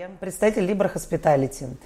Дарья, 0.00 0.16
представитель 0.18 0.62
Libra 0.64 0.90
Hospitality. 0.90 1.76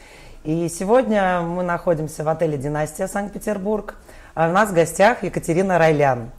И 0.45 0.69
сегодня 0.69 1.41
мы 1.41 1.65
находимся 1.65 2.23
в 2.23 2.29
отеле 2.29 2.57
«Династия» 2.57 3.09
Санкт-Петербург. 3.09 3.97
А 4.35 4.49
у 4.49 4.53
нас 4.53 4.71
в 4.71 4.73
гостях 4.73 5.25
Екатерина 5.25 5.79
Райлян, 5.79 6.31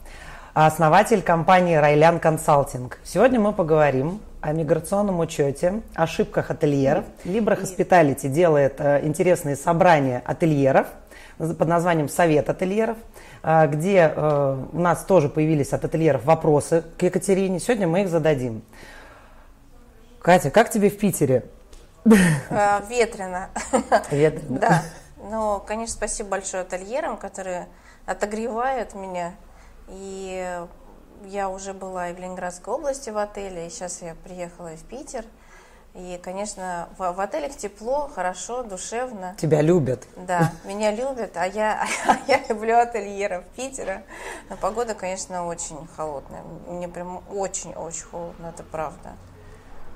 основатель 0.54 1.20
компании 1.20 1.76
«Райлян 1.76 2.18
Консалтинг». 2.18 2.98
Сегодня 3.04 3.40
мы 3.40 3.52
поговорим 3.52 4.20
о 4.40 4.52
миграционном 4.52 5.20
учете, 5.20 5.82
ошибках 5.94 6.50
ательеров. 6.50 7.04
Libra 7.26 7.60
Hospitality 7.60 8.28
делает 8.28 8.76
э, 8.78 9.04
интересные 9.04 9.56
собрания 9.56 10.22
ательеров 10.24 10.86
под 11.36 11.68
названием 11.68 12.08
«Совет 12.08 12.48
ательеров», 12.48 12.96
э, 13.42 13.66
где 13.66 14.12
э, 14.16 14.64
у 14.72 14.80
нас 14.80 15.04
тоже 15.04 15.28
появились 15.28 15.74
от 15.74 15.84
ательеров 15.84 16.24
вопросы 16.24 16.84
к 16.96 17.02
Екатерине. 17.02 17.60
Сегодня 17.60 17.86
мы 17.86 18.00
их 18.00 18.08
зададим. 18.08 18.62
Катя, 20.22 20.50
как 20.50 20.70
тебе 20.70 20.88
в 20.88 20.96
Питере? 20.96 21.44
Э, 22.50 22.82
ветрено. 22.88 23.50
Ветрено. 24.10 24.58
Да. 24.58 24.82
Ну, 25.18 25.62
конечно, 25.66 25.94
спасибо 25.94 26.30
большое 26.30 26.62
ательерам, 26.62 27.16
которые 27.16 27.68
отогревают 28.06 28.94
меня. 28.94 29.34
И 29.88 30.66
я 31.24 31.48
уже 31.48 31.72
была 31.74 32.10
и 32.10 32.14
в 32.14 32.18
Ленинградской 32.18 32.72
области 32.72 33.10
в 33.10 33.18
отеле, 33.18 33.66
и 33.66 33.70
сейчас 33.70 34.02
я 34.02 34.14
приехала 34.14 34.72
и 34.74 34.76
в 34.76 34.84
Питер. 34.84 35.24
И, 35.94 36.20
конечно, 36.22 36.90
в, 36.98 37.10
в 37.10 37.20
отелях 37.20 37.56
тепло, 37.56 38.10
хорошо, 38.14 38.62
душевно. 38.62 39.34
Тебя 39.38 39.62
любят. 39.62 40.06
Да, 40.14 40.52
меня 40.64 40.90
любят, 40.92 41.36
а 41.36 41.46
я, 41.46 41.86
а 42.06 42.18
я 42.26 42.42
люблю 42.48 42.76
ательеров 42.76 43.44
Питера. 43.56 44.02
Но 44.50 44.56
погода, 44.56 44.94
конечно, 44.94 45.46
очень 45.46 45.88
холодная. 45.96 46.42
Мне 46.68 46.86
прям 46.86 47.22
очень-очень 47.30 48.04
холодно, 48.04 48.48
это 48.48 48.62
правда. 48.62 49.12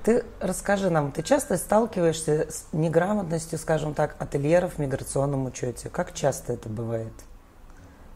Ты 0.03 0.25
расскажи 0.39 0.89
нам, 0.89 1.11
ты 1.11 1.21
часто 1.21 1.57
сталкиваешься 1.57 2.47
с 2.49 2.65
неграмотностью, 2.71 3.59
скажем 3.59 3.93
так, 3.93 4.15
ательеров 4.19 4.75
в 4.75 4.77
миграционном 4.79 5.45
учете? 5.45 5.89
Как 5.89 6.13
часто 6.13 6.53
это 6.53 6.69
бывает? 6.69 7.13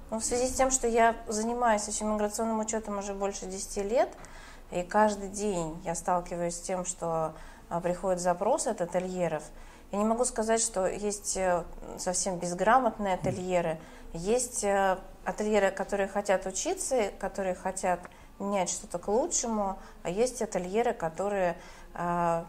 Ну, 0.09 0.19
в 0.19 0.25
связи 0.25 0.47
с 0.47 0.53
тем, 0.53 0.71
что 0.71 0.87
я 0.87 1.15
занимаюсь 1.27 1.87
этим 1.87 2.13
миграционным 2.13 2.59
учетом 2.59 2.97
уже 2.97 3.13
больше 3.13 3.45
10 3.45 3.77
лет, 3.89 4.09
и 4.71 4.81
каждый 4.81 5.29
день 5.29 5.79
я 5.85 5.93
сталкиваюсь 5.93 6.55
с 6.55 6.61
тем, 6.61 6.85
что 6.85 7.33
а, 7.69 7.79
приходят 7.81 8.19
запросы 8.19 8.69
от 8.69 8.81
ательеров, 8.81 9.43
я 9.91 9.99
не 9.99 10.05
могу 10.05 10.25
сказать, 10.25 10.61
что 10.61 10.87
есть 10.87 11.37
э, 11.37 11.63
совсем 11.97 12.37
безграмотные 12.37 13.13
ательеры, 13.13 13.79
есть 14.13 14.63
э, 14.63 14.97
ательеры, 15.23 15.71
которые 15.71 16.07
хотят 16.07 16.45
учиться, 16.45 17.11
которые 17.19 17.55
хотят 17.55 17.99
менять 18.39 18.69
что-то 18.69 18.99
к 18.99 19.07
лучшему, 19.07 19.77
а 20.03 20.09
есть 20.09 20.41
ательеры, 20.41 20.93
которые 20.93 21.57
э, 21.93 22.45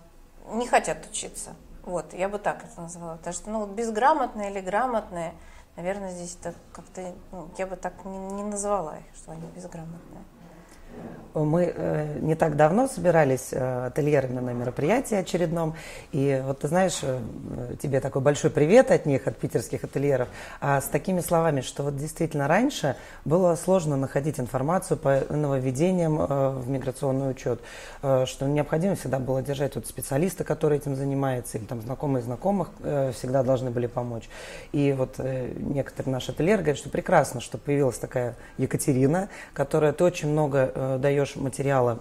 не 0.53 0.67
хотят 0.67 1.07
учиться. 1.07 1.55
Вот, 1.83 2.13
я 2.13 2.29
бы 2.29 2.39
так 2.39 2.65
это 2.65 2.81
назвала. 2.81 3.17
Потому 3.17 3.35
что, 3.35 3.51
ну, 3.51 3.61
вот 3.61 3.71
безграмотные 3.71 4.51
или 4.51 4.61
грамотные, 4.61 5.35
наверное, 5.77 6.11
здесь 6.13 6.37
это 6.41 6.55
как-то, 6.73 7.15
ну, 7.31 7.49
я 7.59 7.67
бы 7.67 7.77
так 7.77 8.05
не, 8.05 8.19
не 8.19 8.43
назвала 8.43 8.99
их, 8.99 9.17
что 9.17 9.33
они 9.33 9.47
безграмотные. 9.55 10.25
Мы 11.45 11.71
э, 11.75 12.19
не 12.21 12.35
так 12.35 12.57
давно 12.57 12.89
собирались 12.89 13.49
э, 13.53 13.87
ательерами 13.89 14.41
на 14.41 14.51
мероприятии 14.55 15.17
очередном, 15.17 15.75
и 16.11 16.43
вот 16.43 16.61
ты 16.61 16.69
знаешь, 16.69 17.01
э, 17.03 17.19
тебе 17.81 18.01
такой 18.01 18.23
большой 18.23 18.51
привет 18.51 18.91
от 18.91 19.05
них, 19.05 19.27
от 19.27 19.37
питерских 19.37 19.85
ательеров, 19.85 20.29
а 20.63 20.81
с 20.81 20.87
такими 20.87 21.21
словами, 21.21 21.61
что 21.61 21.83
вот 21.83 21.97
действительно 21.99 22.49
раньше 22.49 22.97
было 23.27 23.55
сложно 23.57 23.99
находить 23.99 24.41
информацию 24.41 24.97
по 24.97 25.25
нововведениям 25.29 26.17
в 26.17 26.69
миграционный 26.69 27.31
учет, 27.31 27.61
что 28.01 28.47
необходимо 28.47 28.95
всегда 28.95 29.19
было 29.19 29.43
держать 29.43 29.75
вот 29.75 29.87
специалиста, 29.87 30.45
который 30.45 30.79
этим 30.79 30.97
занимается, 30.97 31.59
или 31.59 31.65
там 31.65 31.83
знакомые 31.83 32.23
знакомых 32.23 32.71
всегда 33.13 33.43
должны 33.43 33.71
были 33.71 33.87
помочь. 33.87 34.29
И 34.73 34.95
вот 34.97 35.19
некоторые 35.19 36.13
наши 36.13 36.33
ательеры 36.33 36.63
говорят, 36.63 36.79
что 36.79 36.89
прекрасно, 36.89 37.41
что 37.41 37.59
появилась 37.59 37.99
такая 37.99 38.37
Екатерина, 38.59 39.29
которая 39.53 39.93
ты 39.93 40.05
очень 40.05 40.31
много 40.31 40.73
даешь 40.99 41.37
материалы 41.37 41.99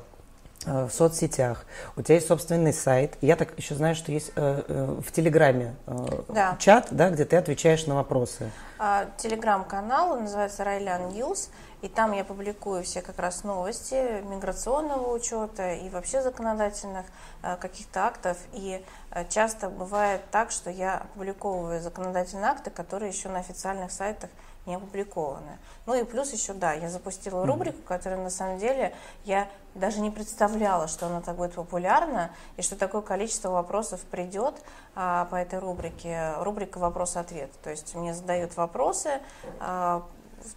э, 0.66 0.85
в 0.85 0.91
соцсетях, 0.91 1.66
у 1.96 2.01
тебя 2.01 2.16
есть 2.16 2.28
собственный 2.28 2.73
сайт. 2.73 3.18
Я 3.22 3.35
так 3.35 3.57
еще 3.57 3.75
знаю, 3.75 3.96
что 3.96 4.12
есть 4.12 4.31
э, 4.35 4.63
э, 4.68 5.01
в 5.06 5.12
Телеграме 5.12 5.75
э, 5.88 5.94
да. 6.29 6.57
чат, 6.59 6.88
да, 6.91 7.09
где 7.09 7.25
ты 7.25 7.35
отвечаешь 7.35 7.85
на 7.88 7.96
вопросы. 7.96 8.51
А, 8.78 9.06
телеграм-канал 9.18 10.19
называется 10.19 10.66
Райлян 10.66 11.09
News, 11.09 11.50
и 11.81 11.88
там 11.88 12.13
я 12.13 12.25
публикую 12.25 12.84
все 12.84 13.01
как 13.01 13.19
раз 13.19 13.44
новости 13.44 14.22
миграционного 14.23 15.13
учета 15.13 15.73
и 15.73 15.88
вообще 15.90 16.22
законодательных 16.22 17.06
э, 17.44 17.57
каких-то 17.57 18.07
актов. 18.07 18.38
И 18.53 18.84
э, 19.12 19.25
часто 19.29 19.69
бывает 19.69 20.22
так, 20.31 20.50
что 20.50 20.72
я 20.72 20.97
опубликовываю 20.97 21.79
законодательные 21.81 22.50
акты, 22.50 22.72
которые 22.72 23.12
еще 23.12 23.29
на 23.29 23.40
официальных 23.40 23.91
сайтах 23.91 24.31
не 24.66 24.76
опубликованы. 24.76 25.58
Ну 25.86 25.94
и 25.94 26.03
плюс 26.03 26.31
еще, 26.34 26.53
да, 26.53 26.74
я 26.74 26.90
запустила 26.90 27.46
рубрику, 27.46 27.81
которая 27.84 28.20
на 28.20 28.30
самом 28.30 28.58
деле 28.58 28.96
я 29.24 29.48
даже 29.76 30.00
не 30.00 30.09
представляла, 30.09 30.88
что 30.88 31.08
она 31.08 31.22
так 31.22 31.36
будет 31.36 31.53
популярна 31.53 32.31
и 32.58 32.62
что 32.62 32.76
такое 32.76 33.02
количество 33.02 33.50
вопросов 33.50 34.02
придет 34.02 34.56
а, 34.96 35.26
по 35.26 35.36
этой 35.36 35.59
рубрике. 35.59 36.34
Рубрика 36.40 36.80
«Вопрос-ответ». 36.80 37.52
То 37.64 37.70
есть 37.70 37.94
мне 37.96 38.14
задают 38.14 38.56
вопросы, 38.58 39.22
а, 39.59 40.03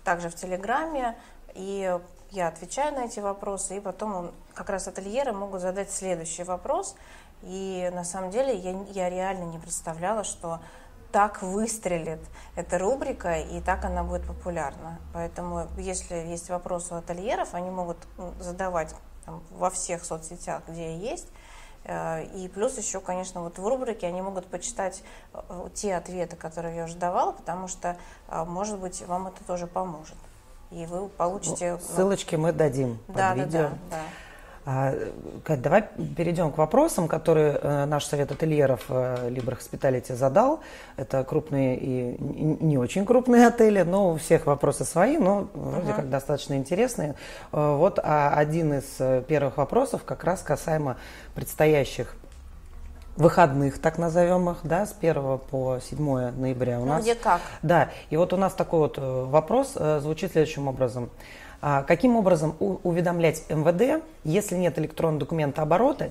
также 0.04 0.28
в 0.28 0.34
Телеграме, 0.34 1.16
и 1.54 1.98
я 2.30 2.48
отвечаю 2.48 2.94
на 2.94 3.04
эти 3.06 3.20
вопросы, 3.20 3.78
и 3.78 3.80
потом 3.80 4.32
как 4.54 4.70
раз 4.70 4.86
ательеры 4.86 5.32
могут 5.32 5.60
задать 5.60 5.90
следующий 5.90 6.44
вопрос. 6.44 6.94
И 7.42 7.90
на 7.94 8.04
самом 8.04 8.30
деле 8.30 8.54
я, 8.56 8.76
я 8.92 9.10
реально 9.10 9.44
не 9.44 9.58
представляла, 9.58 10.24
что 10.24 10.60
так 11.12 11.42
выстрелит 11.42 12.20
эта 12.54 12.78
рубрика, 12.78 13.38
и 13.38 13.60
так 13.60 13.84
она 13.84 14.04
будет 14.04 14.26
популярна. 14.26 14.98
Поэтому, 15.12 15.66
если 15.78 16.14
есть 16.14 16.50
вопросы 16.50 16.94
у 16.94 16.98
ательеров, 16.98 17.54
они 17.54 17.70
могут 17.70 17.98
задавать 18.40 18.94
там, 19.24 19.42
во 19.50 19.70
всех 19.70 20.04
соцсетях, 20.04 20.62
где 20.68 20.96
есть. 20.96 21.28
Э, 21.84 22.24
и 22.24 22.48
плюс 22.48 22.76
еще, 22.76 23.00
конечно, 23.00 23.42
вот 23.42 23.58
в 23.58 23.66
рубрике 23.66 24.06
они 24.06 24.20
могут 24.22 24.46
почитать 24.46 25.02
э, 25.32 25.68
те 25.74 25.94
ответы, 25.94 26.36
которые 26.36 26.76
я 26.76 26.84
уже 26.84 26.96
давала, 26.96 27.32
потому 27.32 27.68
что, 27.68 27.96
э, 28.28 28.44
может 28.44 28.78
быть, 28.78 29.02
вам 29.06 29.28
это 29.28 29.42
тоже 29.44 29.66
поможет. 29.66 30.16
И 30.70 30.84
вы 30.84 31.08
получите... 31.08 31.72
Ну, 31.72 31.78
ссылочки 31.78 32.36
мы 32.36 32.52
дадим 32.52 32.98
да, 33.08 33.30
под 33.30 33.38
видео. 33.38 33.62
Да, 33.62 33.68
да, 33.68 33.76
да. 33.90 33.96
А, 33.96 34.07
Кать, 35.44 35.62
давай 35.62 35.88
перейдем 36.14 36.52
к 36.52 36.58
вопросам, 36.58 37.08
которые 37.08 37.58
э, 37.62 37.84
наш 37.86 38.04
совет 38.04 38.30
ательеров 38.32 38.84
э, 38.90 39.30
Libra 39.30 39.58
Hospitality 39.58 40.14
задал. 40.14 40.60
Это 40.98 41.24
крупные 41.24 41.78
и 41.78 42.16
не 42.20 42.76
очень 42.76 43.06
крупные 43.06 43.46
отели, 43.46 43.80
но 43.80 44.12
у 44.12 44.16
всех 44.18 44.44
вопросы 44.44 44.84
свои, 44.84 45.16
но 45.16 45.48
вроде 45.54 45.92
uh-huh. 45.92 45.96
как 45.96 46.10
достаточно 46.10 46.52
интересные. 46.54 47.14
Э, 47.50 47.76
вот 47.78 47.98
а 48.02 48.34
один 48.34 48.74
из 48.74 49.24
первых 49.26 49.56
вопросов 49.56 50.04
как 50.04 50.24
раз 50.24 50.42
касаемо 50.42 50.98
предстоящих 51.34 52.16
выходных, 53.16 53.78
так 53.78 53.96
назовем 53.96 54.50
их, 54.50 54.58
да, 54.64 54.84
с 54.84 54.94
1 55.00 55.38
по 55.50 55.78
7 55.80 56.30
ноября 56.38 56.78
у 56.78 56.84
ну, 56.84 56.88
нас. 56.88 57.02
где 57.02 57.14
как. 57.14 57.40
Да, 57.62 57.88
и 58.10 58.18
вот 58.18 58.34
у 58.34 58.36
нас 58.36 58.52
такой 58.52 58.80
вот 58.80 58.98
вопрос 58.98 59.78
звучит 60.00 60.32
следующим 60.32 60.68
образом. 60.68 61.08
А, 61.60 61.82
каким 61.82 62.16
образом 62.16 62.56
уведомлять 62.58 63.48
МВД, 63.48 64.04
если 64.24 64.56
нет 64.56 64.78
электронного 64.78 65.20
документа 65.20 65.62
оборота, 65.62 66.10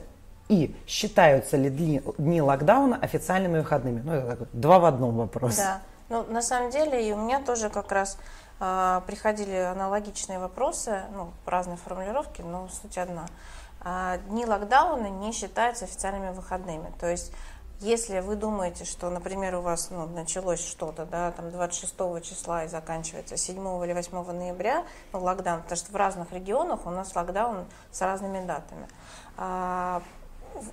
и 0.50 0.76
считаются 0.88 1.58
ли 1.58 1.70
дни, 1.70 2.02
дни 2.18 2.42
локдауна 2.42 2.98
официальными 3.02 3.60
выходными? 3.60 4.02
Ну, 4.04 4.14
это 4.14 4.30
такой 4.32 4.48
два 4.54 4.80
в 4.80 4.86
одном 4.86 5.18
вопрос. 5.18 5.58
Да, 5.58 5.82
ну, 6.10 6.24
на 6.24 6.42
самом 6.42 6.72
деле 6.72 7.08
и 7.08 7.12
у 7.12 7.18
меня 7.18 7.42
тоже 7.42 7.70
как 7.70 7.92
раз 7.92 8.18
э, 8.60 9.02
приходили 9.06 9.56
аналогичные 9.56 10.40
вопросы, 10.40 11.02
ну, 11.14 11.32
разные 11.46 11.78
формулировки, 11.78 12.42
но 12.42 12.70
суть 12.70 12.98
одна. 12.98 13.26
Э, 13.84 14.20
дни 14.30 14.46
локдауна 14.46 15.08
не 15.08 15.34
считаются 15.34 15.86
официальными 15.86 16.34
выходными. 16.34 16.92
То 17.00 17.10
есть 17.10 17.34
если 17.80 18.22
вы 18.22 18.36
думаете, 18.36 18.86
что, 18.86 19.10
например, 19.10 19.56
у 19.56 19.62
вас 19.62 19.90
ну, 19.92 20.08
началось 20.08 20.66
что-то, 20.66 21.06
да, 21.06 21.32
там 21.32 21.52
26 21.52 21.94
числа 22.24 22.64
и 22.64 22.68
заканчивается 22.68 23.38
7 23.38 23.56
или 23.84 23.94
8 23.94 24.32
ноября, 24.32 24.86
ну, 25.14 25.22
локдаун, 25.22 25.62
потому 25.62 25.78
что 25.78 25.92
в 25.92 25.96
разных 25.96 26.32
регионах 26.32 26.86
у 26.86 26.90
нас 26.90 27.16
локдаун 27.16 27.66
с 27.92 28.02
разными 28.02 28.46
датами. 28.46 28.88
А, 29.38 30.02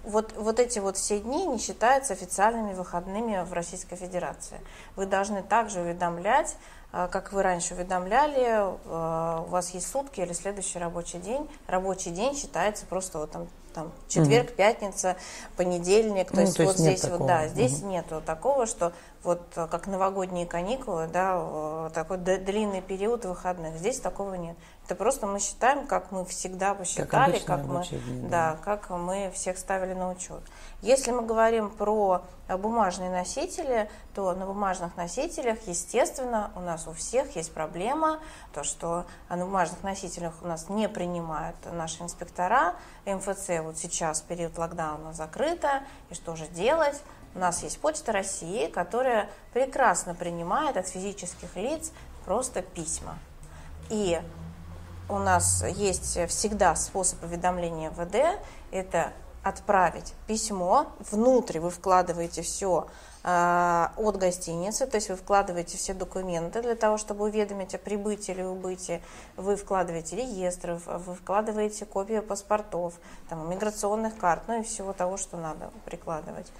вот, 0.02 0.32
вот 0.36 0.58
эти 0.58 0.78
вот 0.78 0.96
все 0.96 1.20
дни 1.20 1.46
не 1.46 1.58
считаются 1.58 2.14
официальными 2.14 2.72
выходными 2.72 3.44
в 3.44 3.52
Российской 3.52 3.96
Федерации. 3.96 4.60
Вы 4.96 5.04
должны 5.04 5.42
также 5.42 5.80
уведомлять, 5.80 6.56
а, 6.92 7.08
как 7.08 7.32
вы 7.32 7.42
раньше 7.42 7.74
уведомляли, 7.74 8.46
а, 8.86 9.44
у 9.46 9.50
вас 9.50 9.70
есть 9.70 9.90
сутки 9.90 10.20
или 10.20 10.32
следующий 10.32 10.78
рабочий 10.78 11.18
день. 11.18 11.50
Рабочий 11.66 12.10
день 12.10 12.34
считается 12.34 12.86
просто 12.86 13.18
вот 13.18 13.30
там 13.32 13.48
там 13.74 13.92
четверг, 14.08 14.48
угу. 14.48 14.56
пятница, 14.56 15.16
понедельник, 15.56 16.30
то 16.30 16.36
ну, 16.36 16.42
есть 16.42 16.56
то 16.56 16.64
вот 16.64 16.76
есть 16.76 16.80
здесь 16.80 17.00
такого. 17.00 17.18
вот 17.18 17.26
да, 17.26 17.48
здесь 17.48 17.80
угу. 17.80 17.88
нету 17.88 18.22
такого, 18.24 18.66
что 18.66 18.92
вот 19.24 19.42
как 19.54 19.86
новогодние 19.86 20.46
каникулы, 20.46 21.08
да, 21.08 21.90
такой 21.94 22.18
длинный 22.18 22.82
период 22.82 23.24
выходных. 23.24 23.76
Здесь 23.76 24.00
такого 24.00 24.34
нет. 24.34 24.56
Это 24.84 24.96
просто 24.96 25.26
мы 25.26 25.40
считаем, 25.40 25.86
как 25.86 26.12
мы 26.12 26.26
всегда 26.26 26.74
посчитали, 26.74 27.38
как, 27.38 27.46
как 27.46 27.64
мы, 27.64 27.86
дни, 27.86 28.28
да. 28.28 28.28
да, 28.28 28.58
как 28.62 28.90
мы 28.90 29.30
всех 29.34 29.56
ставили 29.56 29.94
на 29.94 30.10
учет. 30.10 30.42
Если 30.82 31.10
мы 31.10 31.22
говорим 31.24 31.70
про 31.70 32.22
бумажные 32.48 33.08
носители, 33.08 33.88
то 34.14 34.34
на 34.34 34.44
бумажных 34.44 34.94
носителях, 34.98 35.58
естественно, 35.66 36.50
у 36.54 36.60
нас 36.60 36.86
у 36.86 36.92
всех 36.92 37.34
есть 37.34 37.54
проблема, 37.54 38.20
то, 38.52 38.62
что 38.62 39.06
на 39.30 39.38
бумажных 39.38 39.82
носителях 39.82 40.34
у 40.42 40.46
нас 40.46 40.68
не 40.68 40.86
принимают 40.86 41.56
наши 41.72 42.02
инспектора. 42.02 42.74
МФЦ 43.06 43.62
вот 43.62 43.78
сейчас, 43.78 44.20
период 44.20 44.58
локдауна, 44.58 45.14
закрыто, 45.14 45.82
и 46.10 46.14
что 46.14 46.36
же 46.36 46.46
делать? 46.48 47.02
У 47.34 47.38
нас 47.38 47.62
есть 47.62 47.78
Почта 47.80 48.12
России, 48.12 48.68
которая 48.68 49.28
прекрасно 49.52 50.14
принимает 50.14 50.76
от 50.76 50.86
физических 50.88 51.56
лиц 51.56 51.90
просто 52.24 52.62
письма. 52.62 53.18
И 53.90 54.20
у 55.08 55.18
нас 55.18 55.64
есть 55.64 56.18
всегда 56.28 56.74
способ 56.76 57.22
уведомления 57.22 57.90
ВД, 57.90 58.40
это 58.70 59.12
отправить 59.42 60.14
письмо, 60.26 60.86
внутрь 61.10 61.58
вы 61.58 61.68
вкладываете 61.68 62.40
все 62.40 62.86
э, 63.22 63.88
от 63.94 64.16
гостиницы, 64.16 64.86
то 64.86 64.96
есть 64.96 65.10
вы 65.10 65.16
вкладываете 65.16 65.76
все 65.76 65.92
документы 65.92 66.62
для 66.62 66.74
того, 66.74 66.96
чтобы 66.96 67.24
уведомить 67.24 67.74
о 67.74 67.78
прибытии 67.78 68.32
или 68.32 68.42
убытии, 68.42 69.02
вы 69.36 69.56
вкладываете 69.56 70.16
реестры, 70.16 70.76
вы 70.86 71.14
вкладываете 71.14 71.84
копии 71.84 72.20
паспортов, 72.20 72.94
там, 73.28 73.50
миграционных 73.50 74.16
карт, 74.16 74.44
ну 74.46 74.60
и 74.60 74.64
всего 74.64 74.94
того, 74.94 75.18
что 75.18 75.36
надо 75.36 75.70
прикладывать. 75.84 76.50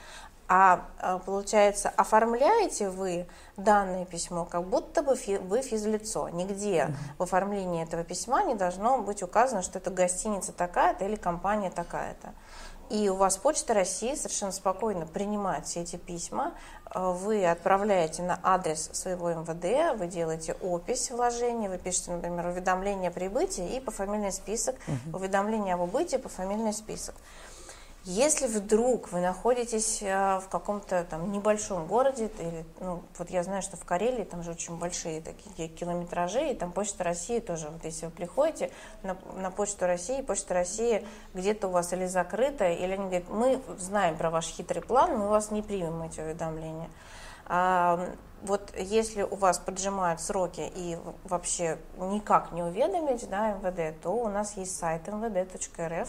А, 0.47 0.87
а 0.99 1.19
получается, 1.19 1.89
оформляете 1.97 2.91
вы 2.91 3.27
данное 3.57 4.05
письмо, 4.05 4.45
как 4.45 4.65
будто 4.65 5.03
бы 5.03 5.17
фи, 5.17 5.39
вы 5.39 5.63
физлицо. 5.63 6.29
Нигде 6.29 6.95
в 7.19 7.23
оформлении 7.23 7.83
этого 7.83 8.05
письма 8.05 8.43
не 8.43 8.55
должно 8.55 8.99
быть 8.99 9.23
указано, 9.23 9.63
что 9.63 9.79
это 9.79 9.91
гостиница 9.91 10.53
такая-то 10.53 11.05
или 11.07 11.17
компания 11.17 11.71
такая-то. 11.71 12.35
И 12.91 13.09
у 13.09 13.15
вас 13.15 13.39
Почта 13.39 13.73
России 13.73 14.15
совершенно 14.15 14.53
спокойно 14.53 15.07
принимает 15.07 15.67
все 15.67 15.81
эти 15.81 15.97
письма. 15.97 16.53
Вы 16.95 17.47
отправляете 17.47 18.23
на 18.23 18.39
адрес 18.43 18.91
своего 18.93 19.33
МВД, 19.33 19.99
вы 19.99 20.07
делаете 20.07 20.55
опись 20.61 21.11
вложения, 21.11 21.71
вы 21.71 21.79
пишете, 21.79 22.11
например, 22.13 22.47
уведомление 22.47 23.09
о 23.09 23.13
прибытии 23.13 23.77
и 23.77 23.81
по 23.81 23.91
фамильный 23.91 24.33
список, 24.33 24.77
угу. 24.87 25.17
уведомление 25.17 25.75
об 25.75 25.81
убытии 25.81 26.19
по 26.19 26.29
фамильный 26.29 26.75
список. 26.75 27.15
Если 28.07 28.47
вдруг 28.47 29.13
вы 29.13 29.21
находитесь 29.21 30.03
э, 30.03 30.39
в 30.39 30.49
каком-то 30.51 31.05
там 31.05 31.33
небольшом 31.33 31.87
городе, 31.87 32.31
или, 32.39 32.67
ну, 32.79 33.03
вот 33.17 33.31
я 33.31 33.43
знаю, 33.43 33.63
что 33.63 33.79
в 33.79 33.85
Карелии 33.87 34.25
там 34.25 34.43
же 34.43 34.51
очень 34.51 34.77
большие 34.77 35.23
такие 35.23 35.69
километражи, 35.69 36.51
и 36.51 36.55
там 36.55 36.71
Почта 36.71 37.03
России 37.03 37.39
тоже, 37.39 37.71
вот 37.71 37.83
если 37.83 38.05
вы 38.05 38.13
приходите 38.13 38.71
на, 39.03 39.17
на 39.37 39.51
Почту 39.51 39.87
России, 39.87 40.21
Почта 40.21 40.53
России 40.53 41.07
где-то 41.33 41.69
у 41.69 41.71
вас 41.71 41.95
или 41.95 42.05
закрыта, 42.05 42.69
или 42.69 42.93
они 42.93 43.05
говорят, 43.07 43.31
мы 43.31 43.63
знаем 43.79 44.19
про 44.19 44.29
ваш 44.29 44.49
хитрый 44.49 44.83
план, 44.83 45.17
мы 45.17 45.29
вас 45.29 45.51
не 45.51 45.63
примем 45.63 46.03
эти 46.03 46.21
уведомления. 46.21 46.91
А, 47.47 48.11
вот 48.43 48.71
если 48.77 49.23
у 49.23 49.37
вас 49.37 49.59
поджимают 49.59 50.21
сроки 50.21 50.71
и 50.77 50.99
вообще 51.25 51.79
никак 51.97 52.53
не 52.53 52.63
уведомить 52.63 53.27
да, 53.31 53.53
МВД, 53.53 53.99
то 54.03 54.11
у 54.11 54.29
нас 54.29 54.59
есть 54.59 54.77
сайт 54.77 55.09
mvd.rf, 55.09 56.09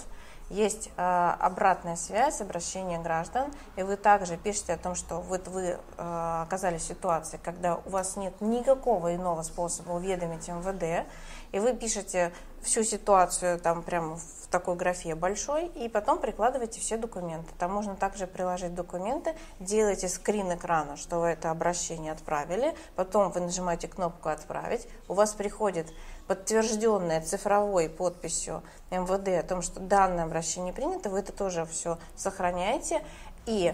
есть 0.49 0.89
э, 0.95 1.35
обратная 1.39 1.95
связь, 1.95 2.41
обращение 2.41 2.99
граждан, 2.99 3.51
и 3.75 3.83
вы 3.83 3.97
также 3.97 4.37
пишете 4.37 4.73
о 4.73 4.77
том, 4.77 4.95
что 4.95 5.19
вот 5.19 5.47
вы 5.47 5.77
э, 5.97 6.41
оказались 6.43 6.81
в 6.81 6.87
ситуации, 6.87 7.39
когда 7.43 7.77
у 7.77 7.89
вас 7.89 8.15
нет 8.15 8.39
никакого 8.41 9.15
иного 9.15 9.41
способа 9.41 9.93
уведомить 9.93 10.47
МВД, 10.47 11.07
и 11.51 11.59
вы 11.59 11.73
пишете 11.73 12.31
всю 12.61 12.83
ситуацию 12.83 13.59
там 13.59 13.83
прямо 13.83 14.17
в 14.17 14.47
такой 14.49 14.75
графе 14.75 15.15
большой, 15.15 15.67
и 15.67 15.87
потом 15.87 16.19
прикладываете 16.19 16.79
все 16.79 16.97
документы. 16.97 17.51
Там 17.59 17.71
можно 17.71 17.95
также 17.95 18.27
приложить 18.27 18.73
документы, 18.73 19.35
делаете 19.59 20.09
скрин 20.09 20.53
экрана, 20.53 20.97
что 20.97 21.19
вы 21.19 21.27
это 21.27 21.51
обращение 21.51 22.11
отправили, 22.11 22.75
потом 22.95 23.31
вы 23.31 23.41
нажимаете 23.41 23.87
кнопку 23.87 24.29
«Отправить», 24.29 24.87
у 25.07 25.13
вас 25.13 25.33
приходит 25.33 25.87
подтвержденное 26.27 27.21
цифровой 27.21 27.89
подписью 27.89 28.63
МВД 28.91 29.43
о 29.43 29.47
том, 29.47 29.61
что 29.61 29.79
данное 29.79 30.25
обращение 30.25 30.73
принято, 30.73 31.09
вы 31.09 31.19
это 31.19 31.31
тоже 31.31 31.65
все 31.65 31.97
сохраняете. 32.15 33.03
И 33.45 33.73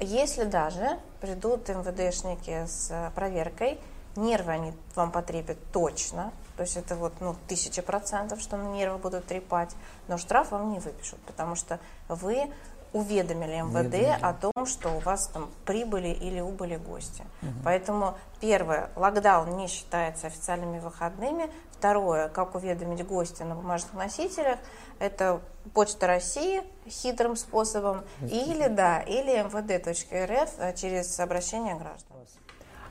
если 0.00 0.44
даже 0.44 0.98
придут 1.20 1.68
МВДшники 1.68 2.66
с 2.66 3.12
проверкой, 3.14 3.78
нервы 4.16 4.52
они 4.52 4.72
вам 4.94 5.12
потребят 5.12 5.58
точно, 5.72 6.32
то 6.56 6.62
есть 6.62 6.76
это 6.76 6.96
вот 6.96 7.14
ну, 7.20 7.36
тысяча 7.48 7.82
процентов, 7.82 8.40
что 8.40 8.56
на 8.56 8.68
нервы 8.68 8.98
будут 8.98 9.26
трепать, 9.26 9.74
но 10.08 10.18
штраф 10.18 10.50
вам 10.50 10.72
не 10.72 10.80
выпишут, 10.80 11.18
потому 11.20 11.54
что 11.54 11.78
вы 12.08 12.50
уведомили 12.92 13.62
МВД 13.62 13.74
Уведомили. 13.74 14.18
о 14.20 14.34
том, 14.34 14.66
что 14.66 14.90
у 14.90 14.98
вас 14.98 15.28
там 15.28 15.50
прибыли 15.64 16.08
или 16.08 16.40
убыли 16.40 16.76
гости. 16.76 17.22
Угу. 17.42 17.50
Поэтому 17.64 18.18
первое, 18.40 18.90
локдаун 18.96 19.56
не 19.56 19.66
считается 19.66 20.26
официальными 20.26 20.78
выходными. 20.78 21.50
Второе, 21.82 22.28
как 22.28 22.54
уведомить 22.54 23.04
гостя 23.04 23.44
на 23.44 23.56
бумажных 23.56 23.94
носителях, 23.94 24.60
это 25.00 25.40
Почта 25.74 26.06
России 26.06 26.62
хитрым 26.88 27.34
способом, 27.34 28.04
или 28.20 28.68
да, 28.68 29.00
или 29.00 29.44
mvd.rf 29.44 30.50
э, 30.58 30.76
через 30.76 31.18
обращение 31.18 31.74
граждан. 31.74 32.18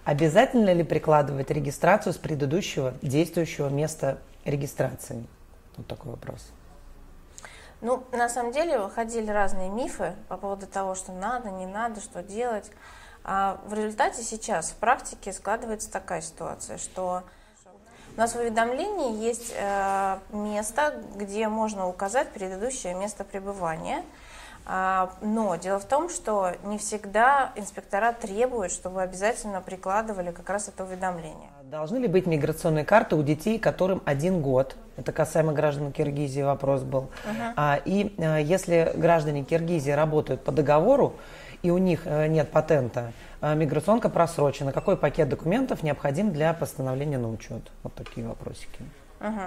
Обязательно 0.03 0.73
ли 0.73 0.83
прикладывать 0.83 1.49
регистрацию 1.51 2.11
с 2.11 2.17
предыдущего 2.17 2.93
действующего 3.01 3.69
места 3.69 4.17
регистрации? 4.43 5.25
Вот 5.77 5.87
такой 5.87 6.11
вопрос. 6.11 6.51
Ну, 7.79 8.03
на 8.11 8.27
самом 8.27 8.51
деле 8.51 8.89
ходили 8.89 9.31
разные 9.31 9.69
мифы 9.69 10.15
по 10.27 10.35
поводу 10.35 10.67
того, 10.67 10.95
что 10.95 11.13
надо, 11.13 11.49
не 11.49 11.65
надо, 11.65 12.01
что 12.01 12.21
делать. 12.21 12.69
А 13.23 13.61
в 13.67 13.73
результате 13.73 14.21
сейчас 14.21 14.71
в 14.71 14.75
практике 14.75 15.31
складывается 15.31 15.89
такая 15.89 16.19
ситуация, 16.19 16.77
что 16.77 17.23
у 18.15 18.19
нас 18.19 18.33
в 18.33 18.39
уведомлении 18.39 19.23
есть 19.23 19.53
э, 19.57 20.17
место, 20.31 20.93
где 21.15 21.47
можно 21.47 21.87
указать 21.87 22.29
предыдущее 22.29 22.93
место 22.93 23.23
пребывания. 23.23 24.03
А, 24.65 25.11
но 25.21 25.55
дело 25.55 25.79
в 25.79 25.85
том, 25.85 26.09
что 26.09 26.51
не 26.63 26.77
всегда 26.77 27.51
инспектора 27.55 28.13
требуют, 28.13 28.71
чтобы 28.71 29.01
обязательно 29.01 29.59
прикладывали 29.61 30.31
как 30.31 30.49
раз 30.49 30.67
это 30.67 30.83
уведомление. 30.83 31.49
Должны 31.63 31.97
ли 31.97 32.07
быть 32.07 32.27
миграционные 32.27 32.85
карты 32.85 33.15
у 33.15 33.23
детей, 33.23 33.57
которым 33.57 34.01
один 34.05 34.41
год? 34.41 34.75
Это 34.97 35.11
касаемо 35.11 35.53
граждан 35.53 35.91
Киргизии 35.91 36.41
вопрос 36.41 36.83
был. 36.83 37.09
А, 37.55 37.79
и 37.83 38.13
а, 38.19 38.37
если 38.37 38.91
граждане 38.95 39.43
Киргизии 39.43 39.91
работают 39.91 40.43
по 40.43 40.51
договору, 40.51 41.15
и 41.61 41.71
у 41.71 41.77
них 41.77 42.01
а, 42.05 42.27
нет 42.27 42.51
патента, 42.51 43.13
а, 43.41 43.53
миграционка 43.55 44.09
просрочена, 44.09 44.71
какой 44.71 44.97
пакет 44.97 45.29
документов 45.29 45.83
необходим 45.83 46.31
для 46.31 46.53
постановления 46.53 47.17
на 47.17 47.29
учет? 47.29 47.61
Вот 47.83 47.93
такие 47.95 48.27
вопросики. 48.27 48.83
Угу. 49.19 49.41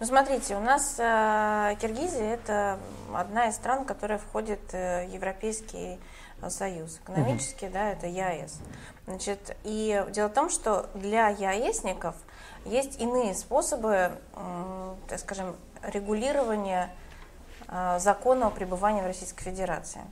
Ну, 0.00 0.06
смотрите, 0.06 0.54
у 0.54 0.60
нас 0.60 0.96
э, 0.98 1.76
Киргизия 1.80 2.34
это 2.34 2.78
одна 3.14 3.48
из 3.48 3.54
стран, 3.54 3.86
которая 3.86 4.18
входит 4.18 4.60
э, 4.72 5.06
в 5.06 5.14
Европейский 5.14 5.98
Союз. 6.48 7.00
Экономически, 7.02 7.64
угу. 7.64 7.72
да, 7.72 7.92
это 7.92 8.06
ЕАЭС. 8.06 8.60
Значит, 9.06 9.56
и 9.64 10.04
дело 10.10 10.28
в 10.28 10.34
том, 10.34 10.50
что 10.50 10.90
для 10.94 11.28
ЕАЭСников 11.28 12.16
есть 12.66 13.00
иные 13.00 13.34
способы, 13.34 14.12
э, 14.34 14.94
так 15.08 15.18
скажем, 15.18 15.56
регулирования 15.82 16.90
э, 17.68 17.98
закона 18.00 18.48
о 18.48 18.50
пребывании 18.50 19.00
в 19.00 19.06
Российской 19.06 19.44
Федерации. 19.44 20.02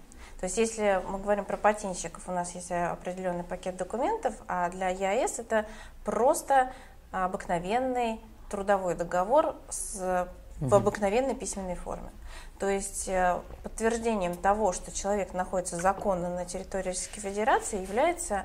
То 0.42 0.46
есть 0.46 0.58
если 0.58 1.00
мы 1.06 1.20
говорим 1.20 1.44
про 1.44 1.56
патентщиков, 1.56 2.28
у 2.28 2.32
нас 2.32 2.56
есть 2.56 2.72
определенный 2.72 3.44
пакет 3.44 3.76
документов, 3.76 4.34
а 4.48 4.70
для 4.70 4.88
ЕАЭС 4.88 5.38
это 5.38 5.66
просто 6.04 6.72
обыкновенный 7.12 8.20
трудовой 8.50 8.96
договор 8.96 9.54
с, 9.68 10.26
в 10.58 10.74
обыкновенной 10.74 11.36
письменной 11.36 11.76
форме. 11.76 12.10
То 12.58 12.68
есть 12.68 13.06
э, 13.06 13.40
подтверждением 13.62 14.34
того, 14.34 14.72
что 14.72 14.90
человек 14.90 15.32
находится 15.32 15.76
законно 15.76 16.28
на 16.28 16.44
территории 16.44 16.88
Российской 16.88 17.20
Федерации, 17.20 17.80
является 17.80 18.44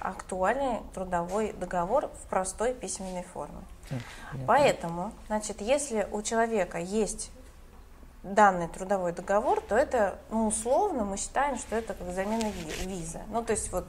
актуальный 0.00 0.78
трудовой 0.94 1.52
договор 1.52 2.06
в 2.06 2.26
простой 2.30 2.72
письменной 2.72 3.22
форме. 3.22 3.60
Поэтому, 4.46 5.12
значит, 5.26 5.60
если 5.60 6.08
у 6.10 6.22
человека 6.22 6.78
есть 6.78 7.30
данный 8.24 8.68
трудовой 8.68 9.12
договор, 9.12 9.60
то 9.60 9.76
это, 9.76 10.18
ну, 10.30 10.48
условно, 10.48 11.04
мы 11.04 11.16
считаем, 11.16 11.56
что 11.58 11.76
это 11.76 11.94
как 11.94 12.10
замена 12.12 12.50
визы. 12.84 13.20
Ну, 13.28 13.44
то 13.44 13.52
есть 13.52 13.70
вот 13.70 13.86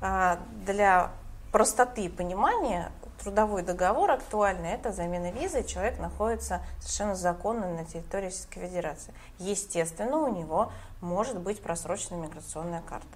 а, 0.00 0.38
для 0.64 1.12
простоты 1.52 2.08
понимания 2.08 2.90
трудовой 3.22 3.62
договор 3.62 4.10
актуальный, 4.10 4.70
это 4.70 4.92
замена 4.92 5.30
визы, 5.30 5.62
человек 5.62 5.98
находится 5.98 6.62
совершенно 6.80 7.14
законно 7.14 7.68
на 7.72 7.84
территории 7.84 8.26
Российской 8.26 8.60
Федерации. 8.60 9.14
Естественно, 9.38 10.18
у 10.18 10.34
него 10.34 10.72
может 11.00 11.38
быть 11.38 11.62
просрочена 11.62 12.16
миграционная 12.16 12.82
карта. 12.82 13.06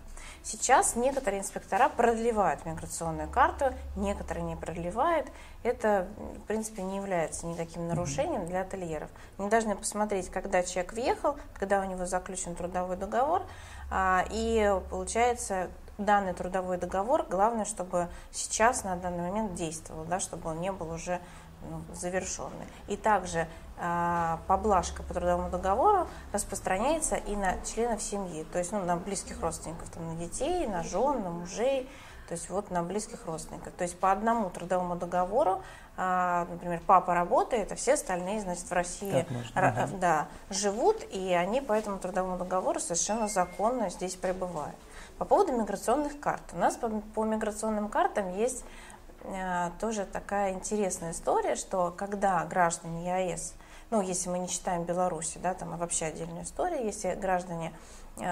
Сейчас 0.42 0.96
некоторые 0.96 1.40
инспектора 1.40 1.88
продлевают 1.88 2.64
миграционную 2.64 3.28
карту, 3.28 3.74
некоторые 3.96 4.44
не 4.44 4.56
продлевают. 4.56 5.26
Это, 5.62 6.08
в 6.18 6.46
принципе, 6.46 6.82
не 6.82 6.96
является 6.96 7.46
никаким 7.46 7.86
нарушением 7.86 8.46
для 8.46 8.62
ательеров. 8.62 9.10
Они 9.38 9.50
должны 9.50 9.76
посмотреть, 9.76 10.30
когда 10.30 10.62
человек 10.62 10.94
въехал, 10.94 11.36
когда 11.54 11.80
у 11.80 11.84
него 11.84 12.06
заключен 12.06 12.54
трудовой 12.54 12.96
договор, 12.96 13.42
а, 13.90 14.24
и 14.30 14.80
получается 14.88 15.68
данный 15.98 16.32
трудовой 16.32 16.78
договор, 16.78 17.26
главное, 17.28 17.64
чтобы 17.64 18.08
сейчас 18.32 18.84
на 18.84 18.96
данный 18.96 19.28
момент 19.28 19.54
действовал, 19.54 20.04
да, 20.04 20.18
чтобы 20.18 20.50
он 20.50 20.60
не 20.60 20.72
был 20.72 20.90
уже 20.90 21.20
ну, 21.68 21.82
завершенный. 21.94 22.66
И 22.88 22.96
также 22.96 23.46
э, 23.78 24.36
поблажка 24.46 25.02
по 25.02 25.12
трудовому 25.12 25.50
договору 25.50 26.08
распространяется 26.32 27.16
и 27.16 27.36
на 27.36 27.62
членов 27.64 28.02
семьи, 28.02 28.44
то 28.52 28.58
есть 28.58 28.72
ну, 28.72 28.82
на 28.84 28.96
близких 28.96 29.40
родственников, 29.42 29.90
там, 29.90 30.06
на 30.06 30.14
детей, 30.14 30.66
на 30.66 30.82
жен, 30.82 31.22
на 31.22 31.30
мужей, 31.30 31.88
то 32.30 32.36
есть 32.36 32.48
вот 32.48 32.70
на 32.70 32.82
близких 32.82 33.26
родственников. 33.26 33.72
То 33.74 33.82
есть 33.82 33.98
по 33.98 34.10
одному 34.10 34.48
трудовому 34.50 34.96
договору, 34.96 35.62
э, 35.96 36.46
например, 36.48 36.80
папа 36.86 37.12
работает, 37.12 37.72
а 37.72 37.74
все 37.74 37.94
остальные, 37.94 38.40
значит, 38.40 38.64
в 38.64 38.72
России 38.72 39.26
можно, 39.28 39.98
да, 40.00 40.28
живут, 40.48 41.04
и 41.10 41.34
они 41.34 41.60
по 41.60 41.72
этому 41.72 41.98
трудовому 41.98 42.38
договору 42.38 42.80
совершенно 42.80 43.28
законно 43.28 43.90
здесь 43.90 44.14
пребывают. 44.14 44.76
По 45.18 45.26
поводу 45.26 45.52
миграционных 45.52 46.18
карт. 46.18 46.44
У 46.52 46.56
нас 46.56 46.76
по, 46.76 46.88
по 46.88 47.24
миграционным 47.24 47.88
картам 47.88 48.34
есть 48.34 48.64
Э, 49.22 49.70
тоже 49.78 50.06
такая 50.06 50.52
интересная 50.52 51.12
история, 51.12 51.54
что 51.54 51.92
когда 51.96 52.44
граждане 52.44 53.06
ЕАЭС, 53.06 53.54
ну, 53.90 54.00
если 54.00 54.30
мы 54.30 54.38
не 54.38 54.46
считаем 54.46 54.84
Беларуси, 54.84 55.38
да, 55.42 55.54
там 55.54 55.76
вообще 55.76 56.06
отдельная 56.06 56.44
история, 56.44 56.84
если 56.84 57.14
граждане 57.14 57.72
э, 58.16 58.22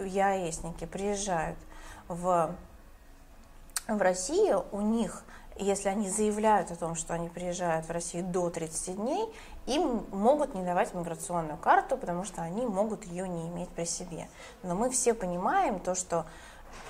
ЕАЭСники 0.00 0.84
приезжают 0.84 1.58
в, 2.08 2.54
в 3.88 4.02
Россию, 4.02 4.66
у 4.70 4.80
них, 4.82 5.24
если 5.56 5.88
они 5.88 6.08
заявляют 6.10 6.70
о 6.70 6.76
том, 6.76 6.94
что 6.94 7.14
они 7.14 7.28
приезжают 7.28 7.86
в 7.86 7.90
Россию 7.90 8.24
до 8.24 8.50
30 8.50 8.96
дней, 8.96 9.26
им 9.66 10.04
могут 10.12 10.54
не 10.54 10.62
давать 10.62 10.94
миграционную 10.94 11.58
карту, 11.58 11.96
потому 11.96 12.24
что 12.24 12.42
они 12.42 12.66
могут 12.66 13.04
ее 13.04 13.26
не 13.26 13.48
иметь 13.48 13.70
при 13.70 13.84
себе. 13.84 14.28
Но 14.62 14.74
мы 14.74 14.90
все 14.90 15.14
понимаем 15.14 15.80
то, 15.80 15.94
что 15.94 16.26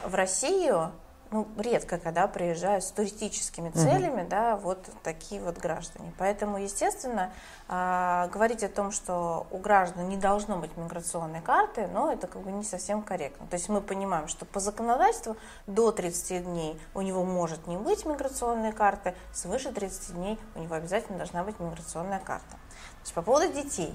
в 0.05 0.15
Россию 0.15 0.91
ну, 1.31 1.47
редко 1.59 1.99
когда 1.99 2.27
приезжают 2.27 2.85
с 2.85 2.91
туристическими 2.91 3.71
целями, 3.71 4.23
угу. 4.23 4.31
да, 4.31 4.57
вот 4.57 4.89
такие 5.03 5.41
вот 5.41 5.59
граждане. 5.59 6.13
Поэтому, 6.19 6.59
естественно, 6.59 7.33
э, 7.69 8.29
говорить 8.33 8.63
о 8.65 8.69
том, 8.69 8.93
что 8.93 9.47
у 9.51 9.59
граждан 9.59 10.09
не 10.09 10.17
должно 10.17 10.59
быть 10.59 10.77
миграционной 10.77 11.43
карты, 11.43 11.87
но 11.93 12.13
это 12.13 12.27
как 12.27 12.43
бы 12.43 12.51
не 12.51 12.65
совсем 12.65 13.03
корректно. 13.03 13.47
То 13.47 13.55
есть 13.55 13.69
мы 13.69 13.81
понимаем, 13.81 14.29
что 14.29 14.47
по 14.47 14.61
законодательству 14.61 15.37
до 15.67 15.93
30 15.93 16.45
дней 16.45 16.81
у 16.95 17.03
него 17.03 17.25
может 17.25 17.67
не 17.67 17.77
быть 17.77 18.07
миграционной 18.07 18.73
карты, 18.73 19.15
свыше 19.33 19.73
30 19.73 20.15
дней 20.15 20.39
у 20.55 20.61
него 20.61 20.75
обязательно 20.75 21.19
должна 21.19 21.45
быть 21.45 21.59
миграционная 21.61 22.21
карта. 22.21 22.53
То 22.53 23.03
есть 23.03 23.15
по 23.15 23.23
поводу 23.23 23.53
детей. 23.53 23.95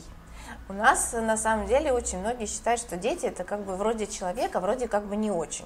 У 0.70 0.74
нас 0.74 1.13
на 1.13 1.38
самом 1.38 1.68
деле 1.68 1.92
очень 1.92 2.20
многие 2.20 2.46
считают, 2.46 2.80
что 2.80 2.98
дети 2.98 3.25
это 3.25 3.44
как 3.44 3.62
бы 3.62 3.75
вроде 3.75 4.08
человека, 4.08 4.60
вроде 4.60 4.88
как 4.88 5.06
бы 5.06 5.16
не 5.16 5.32
очень 5.32 5.66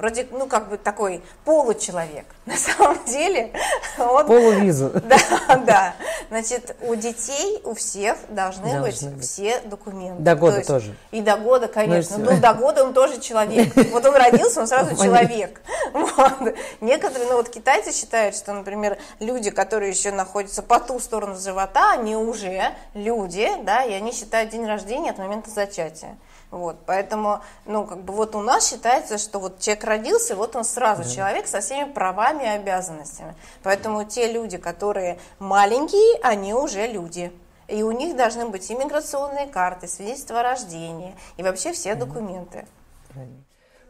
вроде, 0.00 0.26
ну, 0.30 0.46
как 0.46 0.70
бы 0.70 0.78
такой 0.78 1.22
получеловек. 1.44 2.24
На 2.46 2.56
самом 2.56 3.04
деле 3.04 3.52
он... 3.98 4.26
Полувизу. 4.26 4.90
Да, 5.10 5.56
да. 5.66 5.94
Значит, 6.28 6.76
у 6.82 6.94
детей, 6.94 7.60
у 7.64 7.74
всех 7.74 8.16
должны, 8.28 8.72
должны 8.72 9.08
быть, 9.10 9.16
быть 9.16 9.24
все 9.24 9.60
документы. 9.60 10.22
До 10.22 10.36
года 10.36 10.60
То 10.60 10.66
тоже. 10.66 10.94
И 11.10 11.20
до 11.20 11.36
года, 11.36 11.68
конечно. 11.68 12.16
Ну, 12.18 12.38
до 12.38 12.54
года 12.54 12.84
он 12.84 12.94
тоже 12.94 13.20
человек. 13.20 13.74
Вот 13.90 14.06
он 14.06 14.14
родился, 14.14 14.60
он 14.60 14.66
сразу 14.68 14.96
человек. 14.96 15.60
Вот. 15.92 16.54
Некоторые, 16.80 17.28
ну 17.28 17.36
вот 17.36 17.48
китайцы 17.48 17.92
считают, 17.92 18.36
что, 18.36 18.52
например, 18.52 18.98
люди, 19.18 19.50
которые 19.50 19.90
еще 19.90 20.12
находятся 20.12 20.62
по 20.62 20.78
ту 20.78 21.00
сторону 21.00 21.36
живота, 21.36 21.92
они 21.92 22.16
уже 22.16 22.72
люди, 22.94 23.50
да, 23.64 23.84
и 23.84 23.92
они 24.00 24.12
считают 24.12 24.50
день 24.50 24.66
рождения 24.66 25.10
от 25.10 25.18
момента 25.18 25.50
зачатия. 25.50 26.16
Вот, 26.50 26.76
поэтому, 26.84 27.40
ну, 27.64 27.86
как 27.86 28.02
бы 28.02 28.12
вот 28.12 28.34
у 28.34 28.40
нас 28.40 28.68
считается, 28.68 29.18
что 29.18 29.38
вот 29.38 29.60
человек 29.60 29.84
родился, 29.84 30.34
вот 30.34 30.56
он 30.56 30.64
сразу 30.64 31.02
mm 31.02 31.14
человек 31.14 31.46
со 31.46 31.60
всеми 31.60 31.90
правами 31.92 32.42
и 32.42 32.46
обязанностями. 32.46 33.34
Поэтому 33.62 34.04
те 34.04 34.32
люди, 34.32 34.58
которые 34.58 35.18
маленькие, 35.38 36.18
они 36.22 36.54
уже 36.54 36.86
люди. 36.86 37.32
И 37.68 37.84
у 37.84 37.92
них 37.92 38.16
должны 38.16 38.46
быть 38.48 38.70
иммиграционные 38.72 39.46
карты, 39.46 39.86
свидетельство 39.86 40.40
о 40.40 40.42
рождении 40.42 41.14
и 41.36 41.42
вообще 41.44 41.72
все 41.72 41.94
документы. 41.94 42.66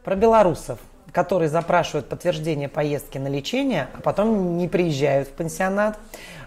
Про 0.03 0.15
белорусов 0.15 0.77
которые 1.11 1.49
запрашивают 1.49 2.07
подтверждение 2.07 2.69
поездки 2.69 3.17
на 3.17 3.27
лечение, 3.27 3.87
а 3.93 4.01
потом 4.01 4.57
не 4.57 4.67
приезжают 4.67 5.27
в 5.27 5.31
пансионат. 5.31 5.99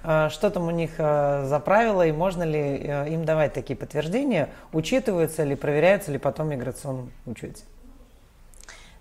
А, 0.02 0.30
что 0.30 0.50
там 0.50 0.66
у 0.68 0.70
них 0.70 0.92
а, 0.98 1.44
за 1.46 1.60
правила 1.60 2.06
и 2.06 2.12
можно 2.12 2.42
ли 2.42 2.80
э, 2.82 3.08
им 3.10 3.24
давать 3.24 3.52
такие 3.52 3.76
подтверждения? 3.76 4.50
Учитываются 4.72 5.44
ли, 5.44 5.54
проверяются 5.54 6.12
ли 6.12 6.18
потом 6.18 6.48
в 6.48 6.50
миграционном 6.50 7.10
учете? 7.26 7.64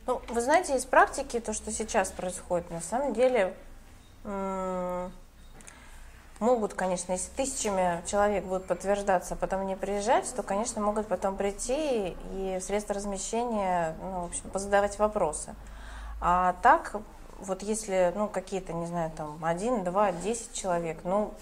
Ну, 0.05 0.22
вы 0.29 0.41
знаете, 0.41 0.75
из 0.75 0.86
практики 0.86 1.39
то, 1.39 1.53
что 1.53 1.72
сейчас 1.72 2.12
происходит, 2.12 2.70
на 2.70 2.82
самом 2.82 3.13
деле 3.13 3.53
могут, 6.40 6.74
конечно, 6.74 7.13
если 7.13 7.30
тысячами 7.32 8.02
человек 8.06 8.44
будут 8.44 8.68
подтверждаться, 8.68 9.36
а 9.36 9.38
потом 9.38 9.66
не 9.66 9.75
приезжать, 9.75 10.32
то, 10.36 10.44
конечно, 10.44 10.82
могут 10.82 11.08
потом 11.08 11.36
прийти 11.36 12.16
и 12.34 12.60
средства 12.62 12.96
размещения, 12.96 13.96
ну, 14.02 14.22
в 14.22 14.25
общем, 14.25 14.50
позадавать 14.50 15.00
вопросы. 15.00 15.56
А 16.22 16.56
так, 16.62 16.96
вот 17.40 17.62
если, 17.62 18.13
ну, 18.16 18.28
какие-то, 18.28 18.74
не 18.74 18.86
знаю, 18.86 19.12
там, 19.16 19.44
один, 19.44 19.84
два, 19.84 20.12
десять 20.12 20.54
человек, 20.54 21.00
ну, 21.04 21.34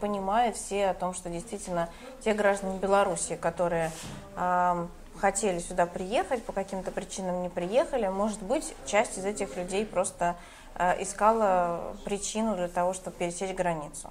понимают 0.00 0.56
все 0.56 0.88
о 0.88 0.94
том, 0.94 1.14
что 1.14 1.28
действительно 1.28 1.88
те 2.24 2.32
граждане 2.34 2.78
Беларуси, 2.78 3.36
которые 3.36 3.90
э, 4.36 4.86
хотели 5.18 5.58
сюда 5.58 5.86
приехать, 5.86 6.44
по 6.44 6.52
каким-то 6.52 6.90
причинам 6.90 7.42
не 7.42 7.48
приехали, 7.48 8.08
может 8.08 8.42
быть, 8.42 8.74
часть 8.86 9.18
из 9.18 9.24
этих 9.24 9.56
людей 9.56 9.84
просто 9.84 10.36
э, 10.74 11.02
искала 11.02 11.94
причину 12.04 12.56
для 12.56 12.68
того, 12.68 12.94
чтобы 12.94 13.16
пересечь 13.16 13.54
границу. 13.54 14.10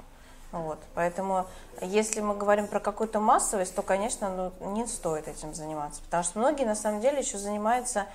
Вот, 0.52 0.80
поэтому, 0.96 1.46
если 1.80 2.22
мы 2.22 2.36
говорим 2.36 2.68
про 2.68 2.80
какую-то 2.80 3.20
массовость, 3.20 3.76
то, 3.76 3.84
конечно, 3.84 4.52
ну, 4.60 4.72
не 4.72 4.88
стоит 4.88 5.28
этим 5.28 5.54
заниматься, 5.54 6.02
потому 6.02 6.24
что 6.24 6.40
многие 6.40 6.66
на 6.66 6.76
самом 6.76 7.02
деле 7.02 7.20
еще 7.20 7.38
занимаются 7.38 8.08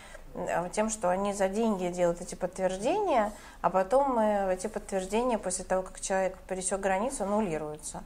тем, 0.72 0.90
что 0.90 1.10
они 1.10 1.32
за 1.32 1.48
деньги 1.48 1.86
делают 1.88 2.20
эти 2.20 2.34
подтверждения, 2.34 3.32
а 3.60 3.70
потом 3.70 4.18
э, 4.18 4.52
эти 4.52 4.66
подтверждения 4.66 5.38
после 5.38 5.64
того, 5.64 5.82
как 5.82 6.00
человек 6.00 6.36
пересек 6.48 6.80
границу, 6.80 7.22
аннулируются. 7.22 8.02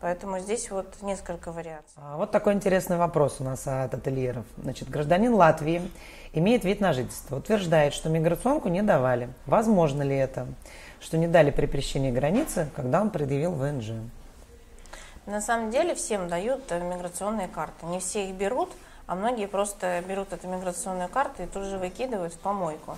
Поэтому 0.00 0.38
здесь 0.38 0.70
вот 0.70 0.86
несколько 1.02 1.52
вариаций. 1.52 1.94
А 1.96 2.16
вот 2.16 2.30
такой 2.30 2.52
интересный 2.52 2.98
вопрос 2.98 3.36
у 3.40 3.44
нас 3.44 3.66
от 3.66 3.94
ательеров. 3.94 4.44
Значит, 4.58 4.90
гражданин 4.90 5.34
Латвии 5.34 5.82
имеет 6.32 6.64
вид 6.64 6.80
на 6.80 6.92
жительство, 6.92 7.36
утверждает, 7.36 7.94
что 7.94 8.08
миграционку 8.10 8.68
не 8.68 8.82
давали. 8.82 9.30
Возможно 9.46 10.02
ли 10.02 10.16
это? 10.16 10.46
что 11.00 11.18
не 11.18 11.26
дали 11.26 11.50
при 11.50 11.66
пересечении 11.66 12.10
границы, 12.10 12.68
когда 12.74 13.00
он 13.00 13.10
предъявил 13.10 13.52
ВНЖ. 13.52 13.92
На 15.26 15.40
самом 15.40 15.70
деле 15.70 15.94
всем 15.94 16.28
дают 16.28 16.62
э, 16.70 16.80
миграционные 16.80 17.48
карты. 17.48 17.86
Не 17.86 18.00
все 18.00 18.28
их 18.28 18.34
берут, 18.34 18.70
а 19.06 19.14
многие 19.14 19.46
просто 19.46 20.02
берут 20.08 20.32
эту 20.32 20.48
миграционную 20.48 21.08
карту 21.08 21.42
и 21.42 21.46
тут 21.46 21.64
же 21.64 21.78
выкидывают 21.78 22.34
в 22.34 22.38
помойку. 22.38 22.96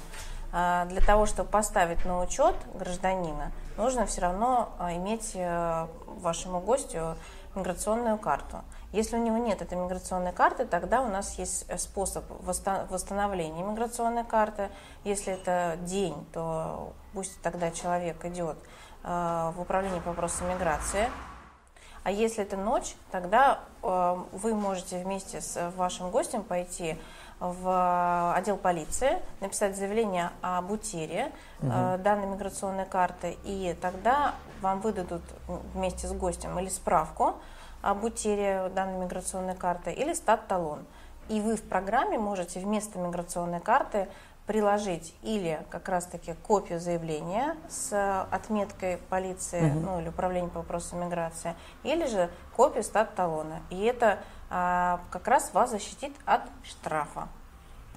А 0.52 0.86
для 0.86 1.00
того, 1.00 1.26
чтобы 1.26 1.50
поставить 1.50 2.04
на 2.04 2.22
учет 2.22 2.54
гражданина, 2.74 3.52
нужно 3.76 4.06
все 4.06 4.22
равно 4.22 4.70
а, 4.78 4.94
иметь 4.94 5.32
э, 5.34 5.86
вашему 6.06 6.60
гостю 6.60 7.16
миграционную 7.54 8.18
карту. 8.18 8.62
Если 8.92 9.16
у 9.16 9.22
него 9.22 9.36
нет 9.36 9.60
этой 9.60 9.76
миграционной 9.76 10.32
карты, 10.32 10.64
тогда 10.64 11.02
у 11.02 11.08
нас 11.08 11.38
есть 11.38 11.66
э, 11.68 11.76
способ 11.76 12.24
восстановления 12.40 13.62
миграционной 13.62 14.24
карты. 14.24 14.70
Если 15.04 15.34
это 15.34 15.76
день, 15.82 16.26
то 16.32 16.92
пусть 17.12 17.40
тогда 17.42 17.70
человек 17.70 18.24
идет 18.24 18.56
э, 19.04 19.52
в 19.54 19.60
управление 19.60 20.00
по 20.00 20.10
вопросам 20.10 20.48
миграции. 20.48 21.10
А 22.04 22.10
если 22.10 22.42
это 22.42 22.56
ночь, 22.56 22.94
тогда 23.10 23.60
э, 23.82 24.16
вы 24.32 24.54
можете 24.54 25.02
вместе 25.04 25.42
с 25.42 25.70
вашим 25.76 26.10
гостем 26.10 26.42
пойти 26.42 26.98
в 27.40 28.34
отдел 28.34 28.56
полиции, 28.56 29.20
написать 29.40 29.76
заявление 29.76 30.30
об 30.42 30.70
утере 30.70 31.32
угу. 31.60 31.70
данной 31.70 32.26
миграционной 32.26 32.86
карты, 32.86 33.36
и 33.44 33.76
тогда 33.80 34.34
вам 34.60 34.80
выдадут 34.80 35.22
вместе 35.74 36.08
с 36.08 36.12
гостем 36.12 36.58
или 36.58 36.68
справку, 36.68 37.36
об 37.80 38.02
утере 38.04 38.70
данной 38.74 39.04
миграционной 39.04 39.54
карты 39.54 39.92
или 39.92 40.12
стат-талон. 40.12 40.84
И 41.28 41.40
вы 41.40 41.56
в 41.56 41.62
программе 41.62 42.18
можете 42.18 42.58
вместо 42.58 42.98
миграционной 42.98 43.60
карты 43.60 44.08
приложить 44.46 45.14
или 45.22 45.60
как 45.68 45.90
раз-таки 45.90 46.32
копию 46.32 46.80
заявления 46.80 47.54
с 47.68 48.26
отметкой 48.30 48.96
полиции 49.10 49.70
угу. 49.70 49.80
ну, 49.80 50.00
или 50.00 50.08
управления 50.08 50.48
по 50.48 50.60
вопросам 50.60 51.04
миграции, 51.04 51.54
или 51.84 52.06
же 52.06 52.30
копию 52.56 52.82
стат-талона. 52.82 53.60
И 53.68 53.84
это 53.84 54.18
как 54.48 55.26
раз 55.28 55.52
вас 55.52 55.70
защитит 55.70 56.12
от 56.24 56.42
штрафа. 56.64 57.28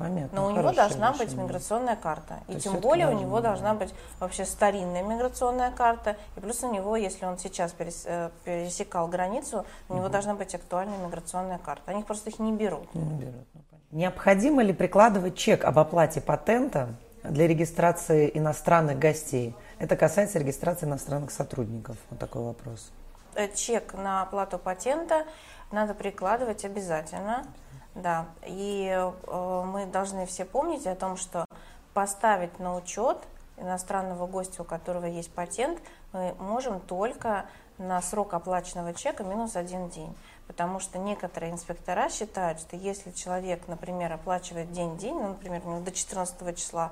Понятно. 0.02 0.42
Но 0.42 0.48
у 0.48 0.52
него 0.52 0.72
должна 0.72 1.12
решение. 1.12 1.28
быть 1.28 1.36
миграционная 1.36 1.96
карта. 1.96 2.40
То 2.48 2.54
и 2.54 2.60
тем 2.60 2.80
более 2.80 3.08
у 3.08 3.14
него 3.14 3.40
должна 3.40 3.74
быть 3.74 3.94
вообще 4.20 4.46
старинная 4.46 5.04
миграционная 5.04 5.72
карта. 5.72 6.18
И 6.36 6.40
плюс 6.40 6.64
у 6.64 6.72
него, 6.72 6.96
если 6.96 7.26
он 7.26 7.38
сейчас 7.38 7.76
э, 7.78 8.30
пересекал 8.44 9.08
границу, 9.08 9.66
у 9.90 9.96
него 9.96 10.10
должна 10.10 10.34
быть 10.34 10.56
актуальная 10.56 10.98
миграционная 10.98 11.60
карта. 11.60 11.92
Они 11.92 12.04
просто 12.04 12.30
их 12.30 12.40
не 12.40 12.52
берут. 12.52 12.94
Не 12.96 13.14
берут. 13.14 13.48
Ну, 13.54 13.62
Необходимо 13.92 14.64
ли 14.64 14.74
прикладывать 14.74 15.36
чек 15.36 15.66
об 15.66 15.78
оплате 15.78 16.22
патента 16.22 16.90
для 17.24 17.48
регистрации 17.48 18.32
иностранных 18.34 18.98
гостей? 18.98 19.54
Это 19.80 19.96
касается 19.96 20.40
регистрации 20.40 20.86
иностранных 20.86 21.32
сотрудников. 21.32 21.98
Вот 22.10 22.20
такой 22.20 22.44
вопрос. 22.44 22.92
Э, 23.36 23.48
чек 23.54 23.94
на 23.94 24.24
оплату 24.24 24.58
патента 24.58 25.26
надо 25.72 25.94
прикладывать 25.94 26.66
обязательно. 26.66 27.46
Да, 27.94 28.28
и 28.46 28.88
э, 28.90 29.64
мы 29.66 29.86
должны 29.86 30.26
все 30.26 30.46
помнить 30.46 30.88
о 30.88 30.96
том, 30.96 31.18
что 31.18 31.46
поставить 31.94 32.58
на 32.58 32.76
учет 32.78 33.18
иностранного 33.58 34.28
гостя, 34.28 34.62
у 34.62 34.66
которого 34.66 35.06
есть 35.06 35.32
патент, 35.32 35.80
мы 36.14 36.34
можем 36.40 36.80
только 36.80 37.46
на 37.78 38.02
срок 38.02 38.34
оплаченного 38.34 38.94
чека 38.94 39.24
минус 39.24 39.56
один 39.56 39.90
день. 39.90 40.16
Потому 40.48 40.80
что 40.80 41.00
некоторые 41.00 41.52
инспектора 41.52 42.10
считают, 42.10 42.60
что 42.60 42.76
если 42.76 43.12
человек, 43.12 43.68
например, 43.68 44.14
оплачивает 44.14 44.72
день-день, 44.72 45.16
ну, 45.16 45.30
например, 45.30 45.62
у 45.66 45.70
него 45.72 45.80
до 45.82 45.92
14 45.92 46.58
числа 46.58 46.92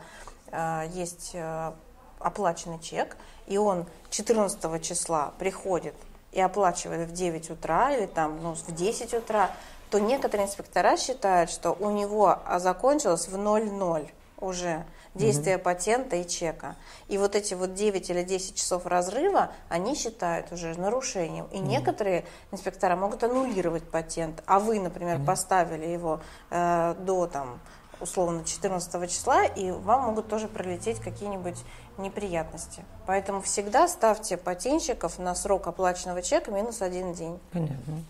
э, 0.52 0.86
есть 0.92 1.32
э, 1.34 1.72
оплаченный 2.20 2.80
чек, 2.80 3.16
и 3.48 3.58
он 3.58 3.86
14 4.10 4.84
числа 4.84 5.34
приходит 5.40 5.96
и 6.32 6.42
оплачивает 6.42 7.10
в 7.10 7.14
9 7.14 7.50
утра 7.52 7.94
или 7.94 8.06
там 8.06 8.42
ну, 8.42 8.56
в 8.56 8.74
10 8.74 9.14
утра, 9.14 9.52
то 9.90 10.00
некоторые 10.00 10.48
инспектора 10.48 10.98
считают, 10.98 11.50
что 11.50 11.72
у 11.72 11.90
него 11.90 12.40
закончилось 12.58 13.28
в 13.28 13.36
0,0 13.36 14.10
уже 14.40 14.86
действие 15.16 15.58
угу. 15.58 15.64
патента 15.64 16.16
и 16.16 16.28
чека. 16.28 16.76
И 17.08 17.18
вот 17.18 17.36
эти 17.36 17.54
вот 17.54 17.74
9 17.74 18.10
или 18.10 18.24
10 18.24 18.56
часов 18.56 18.86
разрыва, 18.86 19.52
они 19.68 19.96
считают 19.96 20.52
уже 20.52 20.80
нарушением. 20.80 21.48
И 21.52 21.58
угу. 21.58 21.66
некоторые 21.66 22.26
инспектора 22.52 22.96
могут 22.96 23.24
аннулировать 23.24 23.84
патент, 23.84 24.44
а 24.46 24.60
вы, 24.60 24.80
например, 24.80 25.18
угу. 25.18 25.26
поставили 25.26 25.86
его 25.86 26.22
э, 26.52 26.96
до 27.00 27.28
там 27.28 27.60
условно 28.00 28.46
14 28.46 29.12
числа, 29.12 29.44
и 29.44 29.72
вам 29.72 30.04
могут 30.04 30.30
тоже 30.30 30.48
пролететь 30.48 31.00
какие-нибудь 31.00 31.58
неприятности. 32.00 32.84
Поэтому 33.06 33.42
всегда 33.42 33.88
ставьте 33.88 34.38
патентщиков 34.38 35.20
на 35.20 35.36
срок 35.36 35.68
оплаченного 35.68 36.22
чека 36.22 36.52
минус 36.52 36.82
один 36.82 37.14
день. 37.14 37.40
Понятно. 37.52 38.04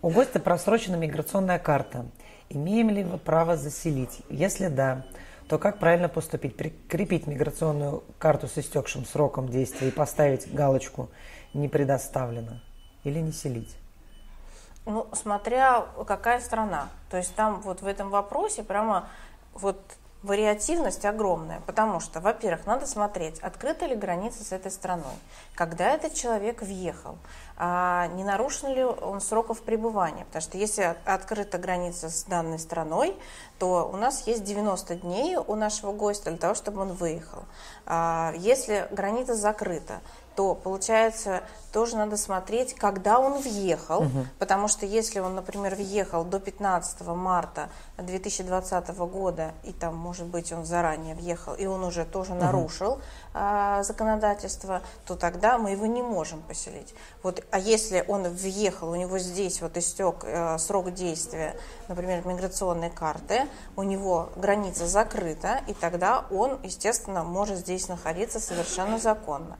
У 0.00 0.10
гостя 0.10 0.40
просрочена 0.40 0.96
миграционная 0.96 1.58
карта. 1.58 2.06
Имеем 2.48 2.90
ли 2.90 3.04
мы 3.04 3.18
право 3.18 3.56
заселить? 3.56 4.22
Если 4.30 4.68
да, 4.68 5.04
то 5.48 5.58
как 5.58 5.78
правильно 5.78 6.08
поступить? 6.08 6.56
Прикрепить 6.56 7.26
миграционную 7.26 8.04
карту 8.18 8.46
с 8.46 8.58
истекшим 8.58 9.04
сроком 9.04 9.48
действия 9.48 9.88
и 9.88 9.90
поставить 9.90 10.52
галочку 10.52 11.10
«не 11.52 11.68
предоставлено» 11.68 12.60
или 13.04 13.18
не 13.18 13.32
селить? 13.32 13.76
Ну, 14.86 15.06
смотря 15.12 15.84
какая 16.06 16.40
страна. 16.40 16.88
То 17.10 17.16
есть 17.16 17.34
там 17.34 17.60
вот 17.60 17.82
в 17.82 17.86
этом 17.86 18.08
вопросе 18.08 18.62
прямо 18.62 19.08
вот 19.52 19.78
Вариативность 20.24 21.04
огромная, 21.04 21.60
потому 21.60 22.00
что, 22.00 22.18
во-первых, 22.18 22.66
надо 22.66 22.88
смотреть, 22.88 23.38
открыта 23.38 23.86
ли 23.86 23.94
граница 23.94 24.42
с 24.42 24.50
этой 24.50 24.72
страной, 24.72 25.14
когда 25.54 25.90
этот 25.90 26.14
человек 26.14 26.60
въехал, 26.60 27.18
а 27.56 28.08
не 28.08 28.24
нарушен 28.24 28.74
ли 28.74 28.82
он 28.82 29.20
сроков 29.20 29.62
пребывания. 29.62 30.24
Потому 30.24 30.42
что 30.42 30.58
если 30.58 30.96
открыта 31.04 31.58
граница 31.58 32.08
с 32.10 32.24
данной 32.24 32.58
страной, 32.58 33.16
то 33.60 33.88
у 33.92 33.96
нас 33.96 34.26
есть 34.26 34.42
90 34.42 34.96
дней 34.96 35.36
у 35.36 35.54
нашего 35.54 35.92
гостя 35.92 36.30
для 36.30 36.38
того, 36.38 36.56
чтобы 36.56 36.80
он 36.80 36.94
выехал. 36.94 37.44
А 37.86 38.32
если 38.38 38.88
граница 38.90 39.36
закрыта, 39.36 40.00
то 40.38 40.54
получается 40.54 41.42
тоже 41.72 41.96
надо 41.96 42.16
смотреть, 42.16 42.72
когда 42.74 43.18
он 43.18 43.42
въехал, 43.42 44.02
угу. 44.02 44.26
потому 44.38 44.68
что 44.68 44.86
если 44.86 45.18
он, 45.18 45.34
например, 45.34 45.74
въехал 45.74 46.22
до 46.22 46.38
15 46.38 47.00
марта 47.08 47.70
2020 47.96 48.88
года, 48.98 49.50
и 49.64 49.72
там, 49.72 49.96
может 49.96 50.26
быть, 50.28 50.52
он 50.52 50.64
заранее 50.64 51.16
въехал, 51.16 51.54
и 51.54 51.66
он 51.66 51.82
уже 51.82 52.04
тоже 52.04 52.34
угу. 52.34 52.40
нарушил 52.40 53.00
а, 53.34 53.82
законодательство, 53.82 54.82
то 55.06 55.16
тогда 55.16 55.58
мы 55.58 55.72
его 55.72 55.86
не 55.86 56.02
можем 56.02 56.40
поселить. 56.42 56.94
Вот, 57.24 57.44
а 57.50 57.58
если 57.58 58.04
он 58.06 58.28
въехал, 58.28 58.90
у 58.90 58.94
него 58.94 59.18
здесь 59.18 59.60
вот 59.60 59.76
истек 59.76 60.22
а, 60.22 60.56
срок 60.58 60.94
действия, 60.94 61.56
например, 61.88 62.24
миграционной 62.24 62.90
карты, 62.90 63.48
у 63.74 63.82
него 63.82 64.28
граница 64.36 64.86
закрыта, 64.86 65.62
и 65.66 65.74
тогда 65.74 66.26
он, 66.30 66.60
естественно, 66.62 67.24
может 67.24 67.58
здесь 67.58 67.88
находиться 67.88 68.38
совершенно 68.38 69.00
законно. 69.00 69.58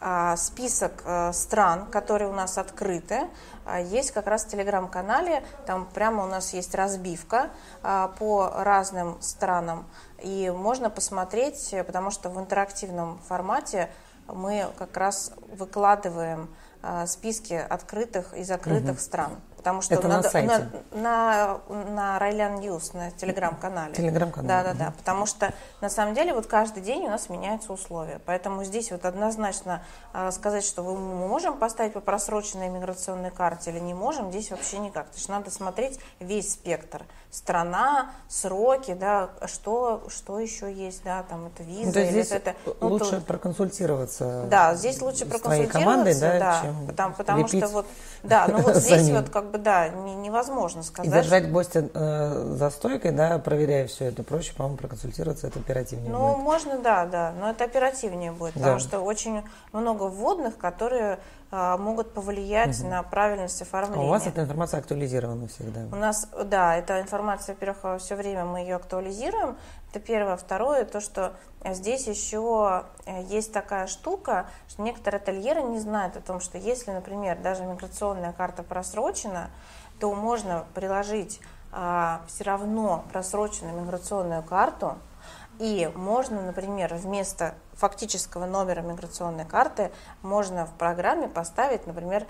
А, 0.00 0.36
список 0.36 1.02
э, 1.04 1.32
стран, 1.32 1.86
которые 1.86 2.30
у 2.30 2.32
нас 2.32 2.56
открыты, 2.56 3.28
а, 3.64 3.80
есть 3.80 4.12
как 4.12 4.28
раз 4.28 4.44
в 4.44 4.48
телеграм-канале, 4.48 5.42
там 5.66 5.88
прямо 5.92 6.22
у 6.22 6.28
нас 6.28 6.52
есть 6.52 6.72
разбивка 6.76 7.50
а, 7.82 8.06
по 8.06 8.48
разным 8.54 9.20
странам, 9.20 9.88
и 10.22 10.50
можно 10.50 10.88
посмотреть, 10.88 11.74
потому 11.84 12.12
что 12.12 12.30
в 12.30 12.38
интерактивном 12.38 13.18
формате 13.26 13.90
мы 14.28 14.68
как 14.78 14.96
раз 14.96 15.32
выкладываем 15.52 16.48
списки 17.06 17.54
открытых 17.54 18.36
и 18.36 18.44
закрытых 18.44 18.92
угу. 18.92 19.00
стран. 19.00 19.40
Потому 19.58 19.82
что 19.82 19.94
Это 19.94 20.06
надо, 20.06 20.22
на 20.22 20.30
сайте? 20.30 20.70
На, 20.92 21.00
на, 21.00 21.84
на 21.90 22.18
Райлян 22.20 22.60
News, 22.60 22.92
на 22.92 23.10
телеграм-канале. 23.10 23.92
Телеграм-канал. 23.92 24.46
Да, 24.46 24.62
да, 24.62 24.74
да. 24.74 24.92
Потому 24.96 25.26
что 25.26 25.52
на 25.80 25.90
самом 25.90 26.14
деле 26.14 26.32
вот 26.32 26.46
каждый 26.46 26.80
день 26.80 27.06
у 27.06 27.10
нас 27.10 27.28
меняются 27.28 27.72
условия. 27.72 28.20
Поэтому 28.24 28.62
здесь 28.62 28.92
вот 28.92 29.04
однозначно 29.04 29.82
э, 30.14 30.30
сказать, 30.30 30.64
что 30.64 30.84
мы 30.84 30.94
можем 30.96 31.58
поставить 31.58 31.92
по 31.92 32.00
просроченной 32.00 32.68
миграционной 32.68 33.32
карте 33.32 33.70
или 33.70 33.80
не 33.80 33.94
можем, 33.94 34.30
здесь 34.30 34.52
вообще 34.52 34.78
никак. 34.78 35.08
То 35.08 35.16
есть 35.16 35.28
надо 35.28 35.50
смотреть 35.50 35.98
весь 36.20 36.52
спектр. 36.52 37.04
Страна, 37.30 38.12
сроки, 38.28 38.94
да, 38.94 39.30
что, 39.46 40.04
что 40.08 40.38
еще 40.38 40.72
есть, 40.72 41.02
да, 41.04 41.24
там 41.24 41.46
это 41.46 41.62
виза. 41.62 41.86
Ну, 41.86 41.92
то 41.92 42.00
или 42.00 42.10
здесь 42.10 42.30
это, 42.30 42.54
ну, 42.80 42.88
лучше 42.88 43.16
то, 43.16 43.20
проконсультироваться. 43.20 44.46
Да, 44.48 44.74
здесь 44.74 45.02
лучше 45.02 45.26
проконсультироваться. 45.26 45.78
командой, 45.78 46.14
да, 46.18 46.38
да 46.38 46.60
чем 46.62 46.86
потому, 46.86 47.14
потому 47.14 47.48
что 47.48 47.68
вот, 47.68 47.86
да, 48.22 48.46
ну 48.48 48.58
вот 48.62 48.76
здесь 48.76 49.10
вот 49.10 49.28
как 49.28 49.50
бы, 49.50 49.57
да, 49.62 49.88
не, 49.88 50.14
невозможно 50.14 50.82
сказать. 50.82 51.10
И 51.10 51.14
держать 51.14 51.50
гостя 51.50 51.88
э, 51.92 52.54
за 52.56 52.70
стойкой, 52.70 53.12
да, 53.12 53.38
проверяя 53.38 53.86
все 53.86 54.06
это, 54.06 54.22
проще, 54.22 54.52
по-моему, 54.54 54.76
проконсультироваться, 54.78 55.46
это 55.46 55.58
оперативнее 55.58 56.10
Ну, 56.10 56.34
будет. 56.34 56.42
можно, 56.42 56.78
да, 56.78 57.06
да, 57.06 57.32
но 57.38 57.50
это 57.50 57.64
оперативнее 57.64 58.32
будет, 58.32 58.54
да. 58.54 58.60
потому 58.60 58.78
что 58.78 59.00
очень 59.00 59.42
много 59.72 60.04
вводных, 60.04 60.56
которые 60.56 61.18
могут 61.50 62.12
повлиять 62.12 62.78
угу. 62.80 62.88
на 62.88 63.02
правильность 63.02 63.62
оформления. 63.62 64.04
А 64.04 64.06
у 64.06 64.10
вас 64.10 64.26
эта 64.26 64.42
информация 64.42 64.80
актуализирована 64.80 65.48
всегда? 65.48 65.80
У 65.90 65.98
нас, 65.98 66.28
да, 66.44 66.76
эта 66.76 67.00
информация, 67.00 67.54
во-первых, 67.54 68.00
все 68.00 68.16
время 68.16 68.44
мы 68.44 68.60
ее 68.60 68.76
актуализируем, 68.76 69.56
это 69.90 70.00
первое. 70.00 70.36
Второе, 70.36 70.84
то, 70.84 71.00
что 71.00 71.32
здесь 71.64 72.06
еще 72.06 72.84
э, 73.06 73.22
есть 73.24 73.52
такая 73.52 73.86
штука, 73.86 74.46
что 74.68 74.82
некоторые 74.82 75.20
ательеры 75.20 75.62
не 75.62 75.78
знают 75.78 76.16
о 76.16 76.20
том, 76.20 76.40
что 76.40 76.58
если, 76.58 76.90
например, 76.90 77.38
даже 77.38 77.64
миграционная 77.64 78.32
карта 78.32 78.62
просрочена, 78.62 79.50
то 79.98 80.14
можно 80.14 80.66
приложить 80.74 81.40
а, 81.72 82.22
все 82.28 82.44
равно 82.44 83.04
просроченную 83.12 83.80
миграционную 83.80 84.42
карту, 84.42 84.96
и 85.58 85.90
можно, 85.94 86.42
например, 86.42 86.94
вместо 86.94 87.54
фактического 87.74 88.46
номера 88.46 88.80
миграционной 88.80 89.44
карты 89.44 89.90
можно 90.22 90.66
в 90.66 90.72
программе 90.74 91.28
поставить, 91.28 91.86
например, 91.86 92.26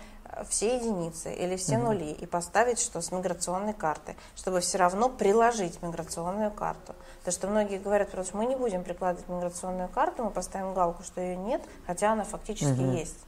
все 0.49 0.77
единицы 0.77 1.35
или 1.35 1.57
все 1.57 1.77
угу. 1.77 1.87
нули 1.87 2.13
и 2.13 2.27
поставить, 2.27 2.79
что 2.79 3.01
с 3.01 3.11
миграционной 3.13 3.75
карты, 3.75 4.17
чтобы 4.37 4.61
все 4.61 4.79
равно 4.79 5.09
приложить 5.09 5.83
миграционную 5.83 6.51
карту. 6.51 6.95
Потому 7.19 7.33
что 7.33 7.49
многие 7.49 7.79
говорят, 7.79 8.11
просто 8.11 8.37
мы 8.37 8.47
не 8.47 8.57
будем 8.57 8.85
прикладывать 8.85 9.29
миграционную 9.29 9.89
карту, 9.89 10.25
мы 10.25 10.31
поставим 10.31 10.75
галку, 10.75 11.03
что 11.03 11.21
ее 11.21 11.37
нет, 11.37 11.63
хотя 11.87 12.13
она 12.13 12.25
фактически 12.25 12.81
угу. 12.81 12.93
есть. 12.93 13.19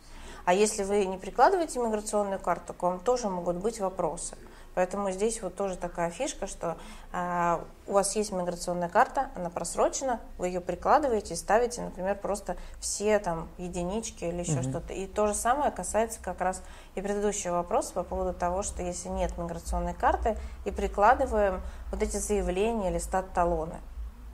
А 0.45 0.55
если 0.55 0.85
вы 0.85 1.05
не 1.05 1.19
прикладываете 1.19 1.79
миграционную 1.81 2.41
карту, 2.41 2.73
к 2.73 2.83
вам 2.83 3.01
тоже 3.01 3.29
могут 3.29 3.57
быть 3.57 3.81
вопросы. 3.81 4.37
Поэтому 4.75 5.11
здесь 5.11 5.43
вот 5.43 5.57
тоже 5.57 5.77
такая 5.77 6.11
фишка, 6.11 6.47
что 6.47 6.77
э, 7.13 7.59
у 7.87 7.93
вас 7.93 8.15
есть 8.15 8.33
миграционная 8.33 8.89
карта, 8.89 9.31
она 9.35 9.51
просрочена, 9.51 10.21
вы 10.39 10.49
ее 10.49 10.61
прикладываете 10.61 11.35
и 11.35 11.37
ставите, 11.37 11.83
например, 11.83 12.17
просто 12.17 12.57
все 12.79 13.19
там 13.19 13.49
единички 13.59 14.25
или 14.25 14.41
еще 14.41 14.59
mm 14.59 14.71
что-то. 14.71 14.93
И 14.93 15.07
то 15.07 15.27
же 15.27 15.35
самое 15.35 15.71
касается 15.71 16.21
как 16.23 16.41
раз 16.41 16.63
и 16.95 17.01
предыдущего 17.01 17.55
вопроса 17.55 17.93
по 17.95 18.05
поводу 18.05 18.33
того, 18.33 18.63
что 18.63 18.83
если 18.83 19.09
нет 19.09 19.37
миграционной 19.39 19.95
карты 19.95 20.37
и 20.65 20.71
прикладываем 20.71 21.61
вот 21.91 22.03
эти 22.03 22.19
заявления 22.19 22.91
или 22.91 22.99
стат-талоны, 22.99 23.81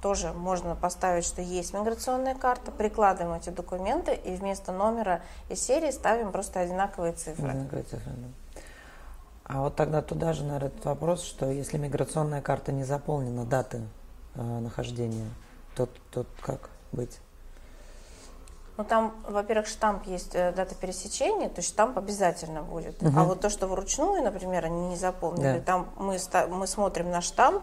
тоже 0.03 0.33
можно 0.33 0.75
поставить, 0.75 1.25
что 1.25 1.41
есть 1.41 1.73
миграционная 1.73 2.35
карта, 2.35 2.71
прикладываем 2.71 3.37
эти 3.37 3.51
документы 3.51 4.15
и 4.15 4.35
вместо 4.35 4.73
номера 4.73 5.23
и 5.49 5.57
серии 5.57 5.91
ставим 5.91 6.33
просто 6.33 6.61
одинаковые 6.61 7.13
цифры. 7.13 7.49
Одинаковые 7.49 7.85
цифры, 7.85 8.13
да. 8.13 8.46
А 9.49 9.61
вот 9.61 9.77
тогда 9.77 10.03
туда 10.03 10.33
же, 10.33 10.43
наверное, 10.43 10.69
этот 10.69 10.85
вопрос, 10.85 11.23
что 11.23 11.49
если 11.51 11.79
миграционная 11.79 12.43
карта 12.43 12.73
не 12.73 12.83
заполнена, 12.83 13.45
даты 13.45 13.83
э, 14.35 14.43
нахождения, 14.43 15.29
то, 15.77 15.89
то 16.11 16.27
как 16.41 16.71
быть? 16.91 17.21
Ну, 18.77 18.85
там, 18.85 19.15
во-первых, 19.27 19.69
штамп 19.69 20.07
есть 20.07 20.35
э, 20.35 20.53
дата 20.53 20.75
пересечения, 20.75 21.49
то 21.49 21.61
есть 21.61 21.69
штамп 21.69 21.97
обязательно 21.97 22.63
будет. 22.63 23.01
Угу. 23.03 23.13
А 23.17 23.25
вот 23.25 23.41
то, 23.41 23.49
что 23.49 23.69
вручную, 23.69 24.23
например, 24.23 24.65
они 24.65 24.89
не 24.89 24.97
заполнили, 24.97 25.59
да. 25.59 25.65
там 25.65 25.89
мы, 25.97 26.19
мы 26.49 26.67
смотрим 26.67 27.11
на 27.11 27.23
штамп, 27.23 27.63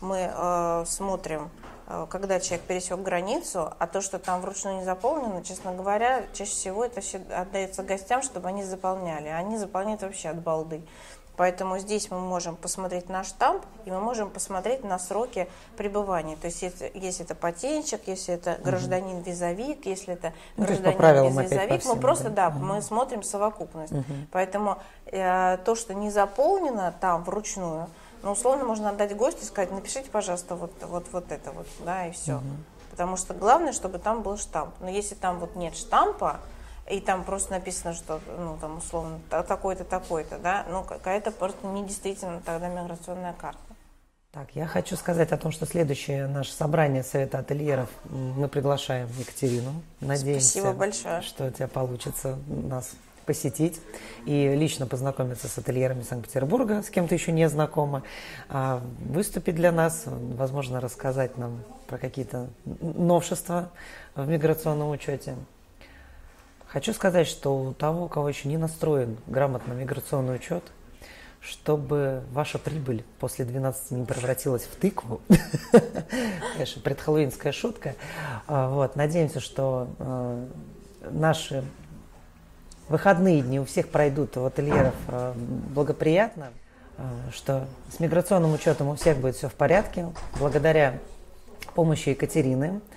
мы 0.00 0.30
э, 0.32 0.84
смотрим, 0.86 1.50
э, 1.88 2.06
когда 2.10 2.38
человек 2.38 2.66
пересек 2.66 3.00
границу, 3.00 3.72
а 3.76 3.86
то, 3.86 4.00
что 4.00 4.18
там 4.18 4.40
вручную 4.42 4.76
не 4.76 4.84
заполнено, 4.84 5.42
честно 5.42 5.72
говоря, 5.72 6.26
чаще 6.32 6.52
всего 6.52 6.84
это 6.84 7.00
отдается 7.34 7.82
гостям, 7.82 8.22
чтобы 8.22 8.48
они 8.48 8.62
заполняли. 8.62 9.28
Они 9.28 9.56
заполняют 9.56 10.02
вообще 10.02 10.28
от 10.28 10.42
балды. 10.42 10.82
Поэтому 11.36 11.78
здесь 11.78 12.10
мы 12.10 12.20
можем 12.20 12.56
посмотреть 12.56 13.08
на 13.08 13.24
штамп, 13.24 13.64
и 13.86 13.90
мы 13.90 14.00
можем 14.00 14.28
посмотреть 14.30 14.84
на 14.84 14.98
сроки 14.98 15.48
пребывания. 15.76 16.36
То 16.36 16.48
есть, 16.48 16.60
если, 16.62 16.90
если 16.94 17.24
это 17.24 17.34
патентчик, 17.34 18.00
если 18.06 18.34
это 18.34 18.58
гражданин 18.62 19.20
визовик, 19.22 19.86
если 19.86 20.14
это 20.14 20.34
ну, 20.56 20.66
гражданин 20.66 21.36
без 21.36 21.50
визовик, 21.50 21.84
мы 21.86 21.96
просто, 21.96 22.28
да, 22.28 22.48
угу. 22.48 22.58
мы 22.58 22.82
смотрим 22.82 23.22
совокупность. 23.22 23.92
Угу. 23.92 24.12
Поэтому 24.30 24.78
э, 25.06 25.56
то, 25.64 25.74
что 25.74 25.94
не 25.94 26.10
заполнено 26.10 26.94
там 27.00 27.24
вручную, 27.24 27.88
ну, 28.22 28.32
условно 28.32 28.64
можно 28.64 28.90
отдать 28.90 29.16
гостю 29.16 29.42
и 29.42 29.46
сказать, 29.46 29.72
напишите, 29.72 30.10
пожалуйста, 30.10 30.54
вот, 30.54 30.72
вот, 30.82 31.06
вот 31.12 31.32
это 31.32 31.50
вот, 31.52 31.66
да, 31.84 32.06
и 32.06 32.12
все. 32.12 32.36
Угу. 32.36 32.44
Потому 32.90 33.16
что 33.16 33.32
главное, 33.32 33.72
чтобы 33.72 33.98
там 33.98 34.20
был 34.20 34.36
штамп. 34.36 34.74
Но 34.80 34.90
если 34.90 35.14
там 35.14 35.38
вот 35.38 35.56
нет 35.56 35.74
штампа, 35.74 36.40
и 36.88 37.00
там 37.00 37.24
просто 37.24 37.52
написано, 37.52 37.94
что, 37.94 38.20
ну, 38.38 38.56
там, 38.60 38.78
условно, 38.78 39.20
такой-то, 39.28 39.84
такой-то, 39.84 40.38
да, 40.38 40.66
ну, 40.70 40.82
какая-то 40.82 41.30
просто 41.30 41.66
недействительно 41.66 42.40
тогда 42.44 42.68
миграционная 42.68 43.32
карта. 43.34 43.60
Так, 44.32 44.48
я 44.54 44.66
хочу 44.66 44.96
сказать 44.96 45.30
о 45.32 45.36
том, 45.36 45.52
что 45.52 45.66
следующее 45.66 46.26
наше 46.26 46.54
собрание 46.54 47.02
Совета 47.02 47.40
ательеров 47.40 47.90
мы 48.08 48.48
приглашаем 48.48 49.06
Екатерину. 49.18 49.82
Надеемся, 50.00 50.48
Спасибо 50.48 50.72
большое. 50.72 51.20
что 51.20 51.46
у 51.46 51.50
тебя 51.50 51.68
получится 51.68 52.38
нас 52.46 52.92
посетить 53.26 53.80
и 54.24 54.54
лично 54.54 54.86
познакомиться 54.86 55.48
с 55.48 55.58
ательерами 55.58 56.02
Санкт-Петербурга, 56.02 56.82
с 56.82 56.88
кем 56.90 57.08
то 57.08 57.14
еще 57.14 57.30
не 57.30 57.48
знакома, 57.48 58.04
а 58.48 58.82
выступить 59.00 59.54
для 59.54 59.70
нас, 59.70 60.04
возможно, 60.06 60.80
рассказать 60.80 61.36
нам 61.36 61.62
про 61.86 61.98
какие-то 61.98 62.48
новшества 62.64 63.70
в 64.14 64.26
миграционном 64.26 64.90
учете. 64.90 65.36
Хочу 66.72 66.94
сказать, 66.94 67.26
что 67.26 67.54
у 67.54 67.74
того, 67.74 68.06
у 68.06 68.08
кого 68.08 68.30
еще 68.30 68.48
не 68.48 68.56
настроен 68.56 69.18
грамотно 69.26 69.74
миграционный 69.74 70.36
учет, 70.36 70.64
чтобы 71.42 72.22
ваша 72.32 72.58
прибыль 72.58 73.04
после 73.20 73.44
12 73.44 73.90
не 73.90 74.06
превратилась 74.06 74.62
в 74.62 74.76
тыкву, 74.76 75.20
конечно, 76.54 76.80
предхэллоуинская 76.80 77.52
шутка, 77.52 77.94
а, 78.46 78.70
вот, 78.70 78.96
надеемся, 78.96 79.40
что 79.40 79.86
э, 79.98 80.46
наши 81.10 81.62
выходные 82.88 83.42
дни 83.42 83.60
у 83.60 83.66
всех 83.66 83.88
пройдут 83.88 84.38
у 84.38 84.46
ательеров 84.46 84.94
э, 85.08 85.34
благоприятно, 85.74 86.52
что 87.34 87.66
с 87.94 88.00
миграционным 88.00 88.54
учетом 88.54 88.88
у 88.88 88.94
всех 88.94 89.18
будет 89.18 89.36
все 89.36 89.50
в 89.50 89.54
порядке, 89.54 90.06
благодаря 90.38 91.00
помощи 91.74 92.10
Екатерины, 92.10 92.80
а, 92.80 92.91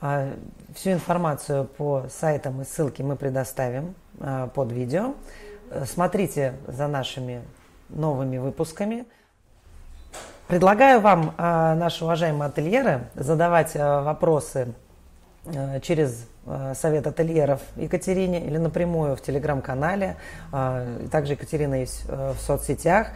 всю 0.00 0.92
информацию 0.92 1.64
по 1.64 2.04
сайтам 2.08 2.60
и 2.62 2.64
ссылки 2.64 3.02
мы 3.02 3.16
предоставим 3.16 3.94
а, 4.20 4.46
под 4.48 4.70
видео. 4.70 5.14
Смотрите 5.84 6.54
за 6.66 6.86
нашими 6.86 7.42
новыми 7.88 8.38
выпусками. 8.38 9.06
Предлагаю 10.46 11.00
вам, 11.00 11.34
а, 11.36 11.74
наши 11.74 12.04
уважаемые 12.04 12.48
ательеры, 12.48 13.08
задавать 13.14 13.74
вопросы 13.74 14.74
через 15.82 16.26
совет 16.74 17.06
ательеров 17.06 17.60
Екатерине 17.76 18.44
или 18.44 18.58
напрямую 18.58 19.16
в 19.16 19.22
телеграм-канале. 19.22 20.16
Также 21.10 21.34
Екатерина 21.34 21.76
есть 21.76 22.04
в 22.06 22.36
соцсетях. 22.38 23.08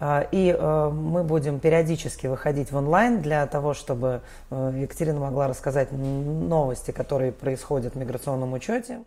А, 0.00 0.26
и 0.30 0.54
э, 0.56 0.90
мы 0.90 1.24
будем 1.24 1.58
периодически 1.58 2.28
выходить 2.28 2.70
в 2.70 2.76
онлайн 2.76 3.20
для 3.20 3.44
того, 3.46 3.74
чтобы 3.74 4.20
э, 4.50 4.72
Екатерина 4.82 5.18
могла 5.18 5.48
рассказать 5.48 5.90
новости, 5.90 6.92
которые 6.92 7.32
происходят 7.32 7.94
в 7.94 7.98
миграционном 7.98 8.52
учете. 8.52 9.00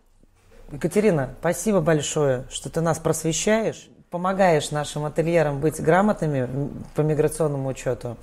Екатерина, 0.72 1.34
спасибо 1.40 1.80
большое, 1.80 2.44
что 2.50 2.70
ты 2.70 2.82
нас 2.82 3.00
просвещаешь, 3.00 3.90
помогаешь 4.10 4.72
нашим 4.72 5.06
ательерам 5.06 5.62
быть 5.62 5.82
грамотными 5.82 6.70
по 6.96 7.02
миграционному 7.02 7.70
учету. 7.70 8.18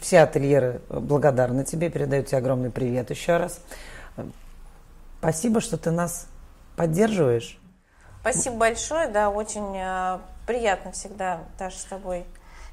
Все 0.00 0.20
ательеры 0.20 0.80
благодарны 0.88 1.64
тебе, 1.64 1.90
передают 1.90 2.28
тебе 2.28 2.38
огромный 2.38 2.70
привет 2.70 3.10
еще 3.10 3.36
раз. 3.36 3.60
Спасибо, 5.18 5.60
что 5.60 5.76
ты 5.76 5.90
нас 5.90 6.28
поддерживаешь. 6.76 7.58
Спасибо 8.24 8.56
большое, 8.56 9.08
да, 9.08 9.28
очень 9.28 9.76
э, 9.76 10.18
приятно 10.46 10.92
всегда, 10.92 11.40
даже 11.58 11.76
с 11.76 11.84
тобой 11.84 12.24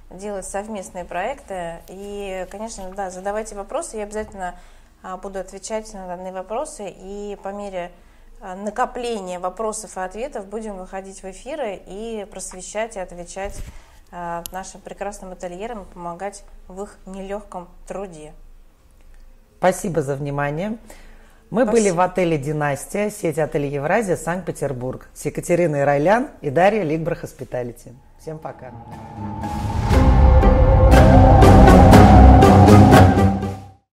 делать 0.09 0.45
совместные 0.45 1.03
проекты. 1.03 1.79
И, 1.89 2.47
конечно, 2.49 2.89
да, 2.95 3.09
задавайте 3.09 3.55
вопросы, 3.55 3.97
я 3.97 4.03
обязательно 4.03 4.55
а, 5.03 5.17
буду 5.17 5.39
отвечать 5.39 5.93
на 5.93 6.07
данные 6.07 6.31
вопросы. 6.31 6.87
И 6.89 7.37
по 7.43 7.49
мере 7.49 7.91
а, 8.39 8.55
накопления 8.55 9.39
вопросов 9.39 9.97
и 9.97 9.99
ответов 9.99 10.45
будем 10.45 10.77
выходить 10.77 11.21
в 11.21 11.25
эфиры 11.25 11.81
и 11.85 12.25
просвещать 12.31 12.95
и 12.95 13.01
отвечать 13.01 13.59
а, 14.09 14.45
нашим 14.53 14.79
прекрасным 14.79 15.33
ательерам 15.33 15.83
и 15.83 15.85
помогать 15.93 16.45
в 16.69 16.81
их 16.83 16.97
нелегком 17.05 17.67
труде. 17.89 18.31
Спасибо 19.57 20.01
за 20.01 20.15
внимание. 20.15 20.77
Мы 21.51 21.63
Спасибо. 21.63 21.71
были 21.83 21.89
в 21.89 21.99
отеле 21.99 22.37
«Династия», 22.37 23.09
сеть 23.09 23.37
отелей 23.37 23.69
Евразия, 23.69 24.15
Санкт-Петербург 24.15 25.09
с 25.13 25.25
Екатериной 25.25 25.83
Райлян 25.83 26.29
и 26.39 26.49
Дарьей 26.49 26.85
Лигбрах 26.85 27.19
Hospitality. 27.19 27.91
Всем 28.21 28.39
пока. 28.39 28.71